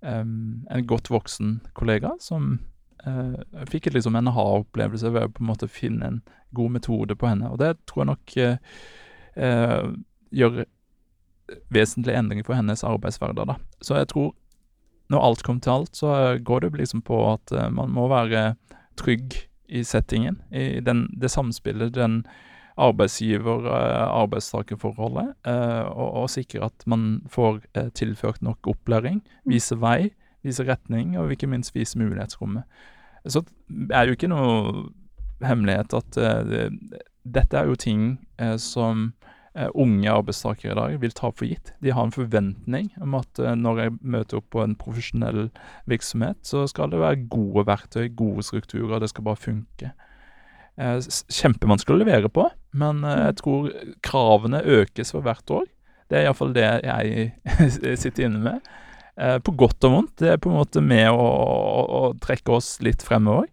en 0.00 0.86
godt 0.88 1.10
voksen 1.12 1.58
kollega 1.76 2.14
som 2.24 2.54
fikk 3.68 3.90
liksom 3.92 4.14
en 4.16 4.30
aha-opplevelse 4.30 5.10
ved 5.12 5.26
å 5.26 5.32
på 5.36 5.42
en 5.42 5.48
måte 5.50 5.66
finne 5.68 6.06
en 6.08 6.20
god 6.56 6.72
metode 6.78 7.16
på 7.20 7.28
henne. 7.28 7.50
Og 7.52 7.58
det 7.60 7.74
tror 7.84 8.00
jeg 8.00 8.08
nok 8.08 8.36
eh, 8.40 9.84
gjør 10.40 10.62
vesentlige 11.68 12.16
endringer 12.18 12.46
for 12.46 12.58
hennes 12.58 12.84
arbeidshverdag. 12.86 13.46
da. 13.52 13.56
Så 13.80 13.98
jeg 13.98 14.08
tror 14.08 14.32
når 15.10 15.24
alt 15.26 15.42
kommer 15.46 15.62
til 15.64 15.74
alt, 15.74 15.92
så 15.96 16.08
eh, 16.16 16.42
går 16.46 16.58
det 16.64 16.78
liksom 16.78 17.00
på 17.06 17.16
at 17.32 17.46
eh, 17.52 17.70
man 17.74 17.88
må 17.94 18.04
være 18.10 18.40
trygg 19.00 19.26
i 19.70 19.84
settingen, 19.86 20.36
i 20.50 20.80
den, 20.82 20.98
det 21.20 21.30
samspillet, 21.30 21.94
den 21.94 22.26
arbeidsgiver-arbeidstakerforholdet, 22.80 25.28
eh, 25.46 25.84
og, 25.90 26.10
og 26.22 26.30
sikre 26.32 26.64
at 26.70 26.86
man 26.90 27.22
får 27.30 27.60
tilført 27.98 28.42
nok 28.42 28.58
opplæring, 28.72 29.18
vise 29.48 29.76
vei, 29.80 30.10
vise 30.46 30.64
retning, 30.66 31.18
og 31.18 31.32
ikke 31.34 31.50
minst 31.50 31.74
vise 31.74 31.98
mulighetsrommet. 32.00 32.62
Så 33.28 33.38
det 33.68 33.92
er 33.92 34.02
jo 34.08 34.12
ikke 34.16 34.32
noe 34.32 34.48
hemmelighet 35.44 35.90
at 35.96 36.10
det, 36.48 36.70
dette 37.24 37.58
er 37.58 37.68
jo 37.68 37.78
ting 37.78 38.14
eh, 38.40 38.56
som 38.60 39.10
unge 39.74 40.10
arbeidstakere 40.12 40.72
i 40.72 40.78
dag 40.78 41.00
vil 41.02 41.14
ta 41.16 41.30
for 41.34 41.48
gitt. 41.48 41.72
De 41.82 41.90
har 41.90 42.06
en 42.06 42.14
forventning 42.14 42.90
om 43.02 43.16
at 43.18 43.40
eh, 43.42 43.56
når 43.58 43.80
jeg 43.82 43.96
møter 44.00 44.38
opp 44.38 44.50
på 44.54 44.62
en 44.62 44.76
profesjonell 44.78 45.48
virksomhet, 45.90 46.38
så 46.46 46.66
skal 46.70 46.92
det 46.92 47.00
være 47.02 47.24
gode 47.32 47.66
verktøy, 47.66 48.06
gode 48.14 48.44
strukturer, 48.46 49.00
det 49.02 49.10
skal 49.10 49.26
bare 49.26 49.40
funke. 49.42 49.90
Eh, 50.78 50.98
Kjempevanskelig 51.34 51.98
å 51.98 52.02
levere 52.04 52.30
på, 52.32 52.46
men 52.78 53.02
eh, 53.04 53.24
jeg 53.30 53.40
tror 53.42 53.72
kravene 54.06 54.62
økes 54.80 55.10
for 55.16 55.26
hvert 55.26 55.56
år. 55.56 55.66
Det 56.10 56.18
er 56.18 56.28
iallfall 56.28 56.54
det 56.54 56.68
jeg 56.86 57.98
sitter 58.02 58.26
inne 58.28 58.44
med. 58.44 58.70
Eh, 59.20 59.38
På 59.42 59.54
godt 59.58 59.84
og 59.86 59.96
vondt. 59.96 60.14
Det 60.22 60.32
er 60.32 60.40
på 60.42 60.50
en 60.50 60.58
måte 60.60 60.82
med 60.82 61.10
å, 61.10 61.18
å, 61.26 61.82
å 62.00 62.02
trekke 62.22 62.54
oss 62.56 62.76
litt 62.84 63.02
fremover. 63.06 63.50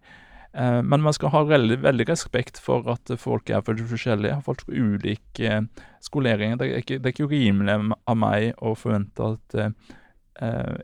Eh, 0.58 0.82
Men 0.82 1.02
man 1.02 1.14
skal 1.14 1.28
ha 1.28 1.44
veldig, 1.44 1.78
veldig 1.84 2.08
respekt 2.08 2.58
for 2.58 2.88
at 2.90 3.10
folk 3.20 3.50
er 3.50 3.62
for 3.62 3.78
forskjellige. 3.78 4.40
Folk 4.46 4.64
har 4.66 4.74
ulik 4.74 5.40
eh, 5.40 5.62
skolering. 6.02 6.56
Det 6.58 6.66
er, 6.66 6.82
ikke, 6.82 6.98
det 6.98 7.06
er 7.06 7.14
ikke 7.14 7.30
rimelig 7.30 7.76
av 7.94 8.18
meg 8.18 8.50
å 8.58 8.74
forvente 8.78 9.34
at 9.36 9.54
eh, 9.54 9.70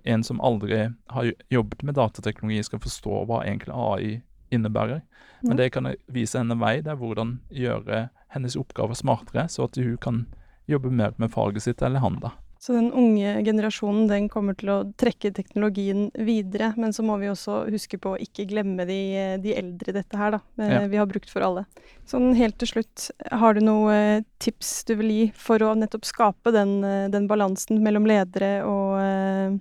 en 0.04 0.22
som 0.26 0.42
aldri 0.42 0.86
har 1.14 1.32
jobbet 1.50 1.82
med 1.82 1.98
datateknologi, 1.98 2.62
skal 2.66 2.82
forstå 2.82 3.24
hva 3.26 3.42
egentlig 3.44 3.74
AI 3.74 4.14
innebærer. 4.54 5.02
Men 5.44 5.58
det 5.58 5.72
kan 5.74 5.90
vise 6.10 6.38
henne 6.38 6.56
vei. 6.58 6.78
Det 6.82 6.94
er 6.94 7.00
hvordan 7.00 7.38
gjøre 7.52 8.08
hennes 8.34 8.56
oppgaver 8.56 8.96
smartere, 8.98 9.48
så 9.50 9.66
at 9.68 9.76
hun 9.78 9.98
kan 10.00 10.24
jobbe 10.70 10.90
mer 10.90 11.12
med 11.18 11.30
faget 11.34 11.66
sitt, 11.66 11.82
eller 11.82 12.02
han, 12.02 12.16
da. 12.22 12.32
Så 12.64 12.72
den 12.72 12.86
unge 12.96 13.42
generasjonen 13.44 14.06
den 14.08 14.28
kommer 14.32 14.56
til 14.56 14.70
å 14.72 14.76
trekke 14.96 15.34
teknologien 15.36 16.06
videre, 16.16 16.70
men 16.80 16.94
så 16.96 17.04
må 17.04 17.18
vi 17.20 17.28
også 17.28 17.58
huske 17.68 17.98
på 18.00 18.14
å 18.14 18.20
ikke 18.24 18.46
glemme 18.48 18.86
de, 18.88 18.96
de 19.44 19.52
eldre 19.52 19.92
i 19.92 19.96
dette 19.98 20.16
her, 20.16 20.38
da. 20.38 20.40
eh, 20.56 20.70
Ja. 20.72 20.78
Vi 20.88 20.96
har 20.96 21.10
brukt 21.10 21.28
for 21.28 21.44
alle. 21.44 21.66
Sånn 22.08 22.30
helt 22.38 22.56
til 22.62 22.70
slutt, 22.70 23.10
har 23.28 23.58
du 23.58 23.60
noe 23.66 23.92
eh, 23.92 24.24
tips 24.40 24.72
du 24.88 24.94
vil 25.02 25.12
gi 25.12 25.26
for 25.36 25.60
å 25.60 25.74
nettopp 25.76 26.08
skape 26.08 26.54
den, 26.56 26.78
eh, 26.88 27.10
den 27.12 27.28
balansen 27.28 27.84
mellom 27.84 28.08
ledere 28.08 28.54
og, 28.64 29.60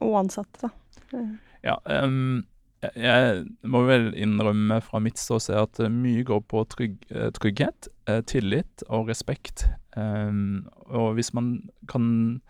og 0.00 0.16
ansatte, 0.24 0.70
da? 0.70 1.26
Ja, 1.66 1.76
ehm, 1.92 2.46
jeg, 2.94 3.46
jeg 3.64 3.70
må 3.72 3.82
vel 3.88 4.10
innrømme 4.14 4.78
fra 4.84 5.00
mitt 5.02 5.18
ståsted 5.20 5.58
at 5.58 5.80
eh, 5.82 5.92
mye 5.92 6.24
går 6.26 6.42
på 6.50 6.62
trygg, 6.72 6.96
eh, 7.10 7.30
trygghet, 7.36 7.88
eh, 8.08 8.22
tillit 8.28 8.84
og 8.88 9.08
respekt. 9.10 9.66
Ehm, 9.96 10.66
og 10.86 11.14
hvis 11.16 11.32
man 11.34 11.68
kan 11.90 12.40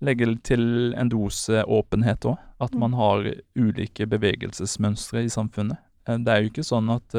legge 0.00 0.30
til 0.44 0.94
en 0.96 1.10
dose 1.12 1.64
åpenhet 1.64 2.24
òg, 2.24 2.38
at 2.60 2.72
Mm. 2.72 2.80
man 2.80 2.92
har 2.96 3.26
ulike 3.56 4.06
bevegelsesmønstre 4.08 5.24
i 5.24 5.28
samfunnet. 5.28 5.78
Det 6.06 6.28
er 6.28 6.40
jo 6.40 6.48
ikke 6.50 6.64
sånn 6.64 6.88
at 6.90 7.14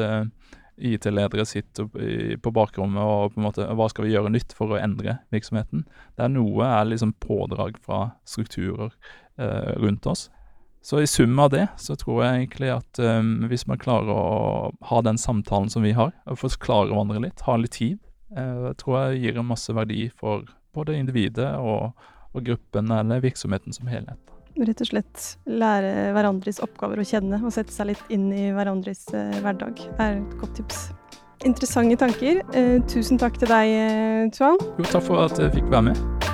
IT-ledere 0.82 1.44
sitter 1.46 1.86
på 2.42 2.52
bakrommet 2.52 3.00
og 3.00 3.32
på 3.32 3.40
en 3.40 3.46
måte 3.46 3.66
Hva 3.76 3.88
skal 3.88 4.04
vi 4.04 4.12
gjøre 4.12 4.32
nytt 4.32 4.52
for 4.52 4.74
å 4.74 4.80
endre 4.82 5.20
virksomheten? 5.32 5.84
Det 6.16 6.24
er 6.24 6.32
noe 6.32 6.66
er 6.66 6.84
liksom 6.90 7.14
pådrag 7.22 7.78
fra 7.80 8.12
strukturer 8.26 8.90
eh, 9.38 9.72
rundt 9.78 10.06
oss. 10.06 10.28
Så 10.82 11.00
i 11.00 11.06
sum 11.06 11.38
av 11.38 11.50
det, 11.50 11.66
så 11.78 11.94
tror 11.96 12.24
jeg 12.24 12.38
egentlig 12.40 12.72
at 12.74 12.98
um, 12.98 13.44
hvis 13.46 13.68
man 13.70 13.78
klarer 13.78 14.10
å 14.10 14.70
ha 14.90 15.02
den 15.06 15.18
samtalen 15.20 15.70
som 15.70 15.84
vi 15.86 15.92
har, 15.94 16.10
og 16.26 16.40
forklare 16.40 16.90
hverandre 16.90 17.22
litt, 17.22 17.44
ha 17.46 17.54
litt 17.60 17.76
tid, 17.78 18.00
uh, 18.34 18.72
tror 18.80 18.98
jeg 18.98 19.22
gir 19.22 19.38
en 19.38 19.46
masse 19.46 19.70
verdi 19.76 20.08
for 20.10 20.42
både 20.74 20.98
individet 20.98 21.52
og, 21.62 21.92
og 22.34 22.48
gruppen 22.48 22.90
eller 22.90 23.22
virksomheten 23.22 23.76
som 23.76 23.86
helhet. 23.92 24.18
Rett 24.58 24.82
og 24.82 24.90
slett 24.90 25.28
lære 25.46 26.10
hverandres 26.16 26.58
oppgaver 26.66 27.00
å 27.00 27.06
kjenne, 27.06 27.38
og 27.38 27.54
sette 27.54 27.72
seg 27.72 27.92
litt 27.92 28.10
inn 28.12 28.26
i 28.34 28.50
hverandres 28.50 29.06
uh, 29.14 29.38
hverdag, 29.38 29.86
er 30.02 30.18
et 30.18 30.36
godt 30.42 30.58
tips. 30.58 30.88
Interessante 31.46 31.94
tanker. 32.02 32.42
Uh, 32.58 32.82
tusen 32.90 33.22
takk 33.22 33.38
til 33.38 33.54
deg, 33.54 34.34
Tuan. 34.34 34.58
Jo, 34.58 34.90
takk 34.90 35.06
for 35.06 35.28
at 35.28 35.38
jeg 35.38 35.54
fikk 35.60 35.70
være 35.70 35.92
med. 35.92 36.31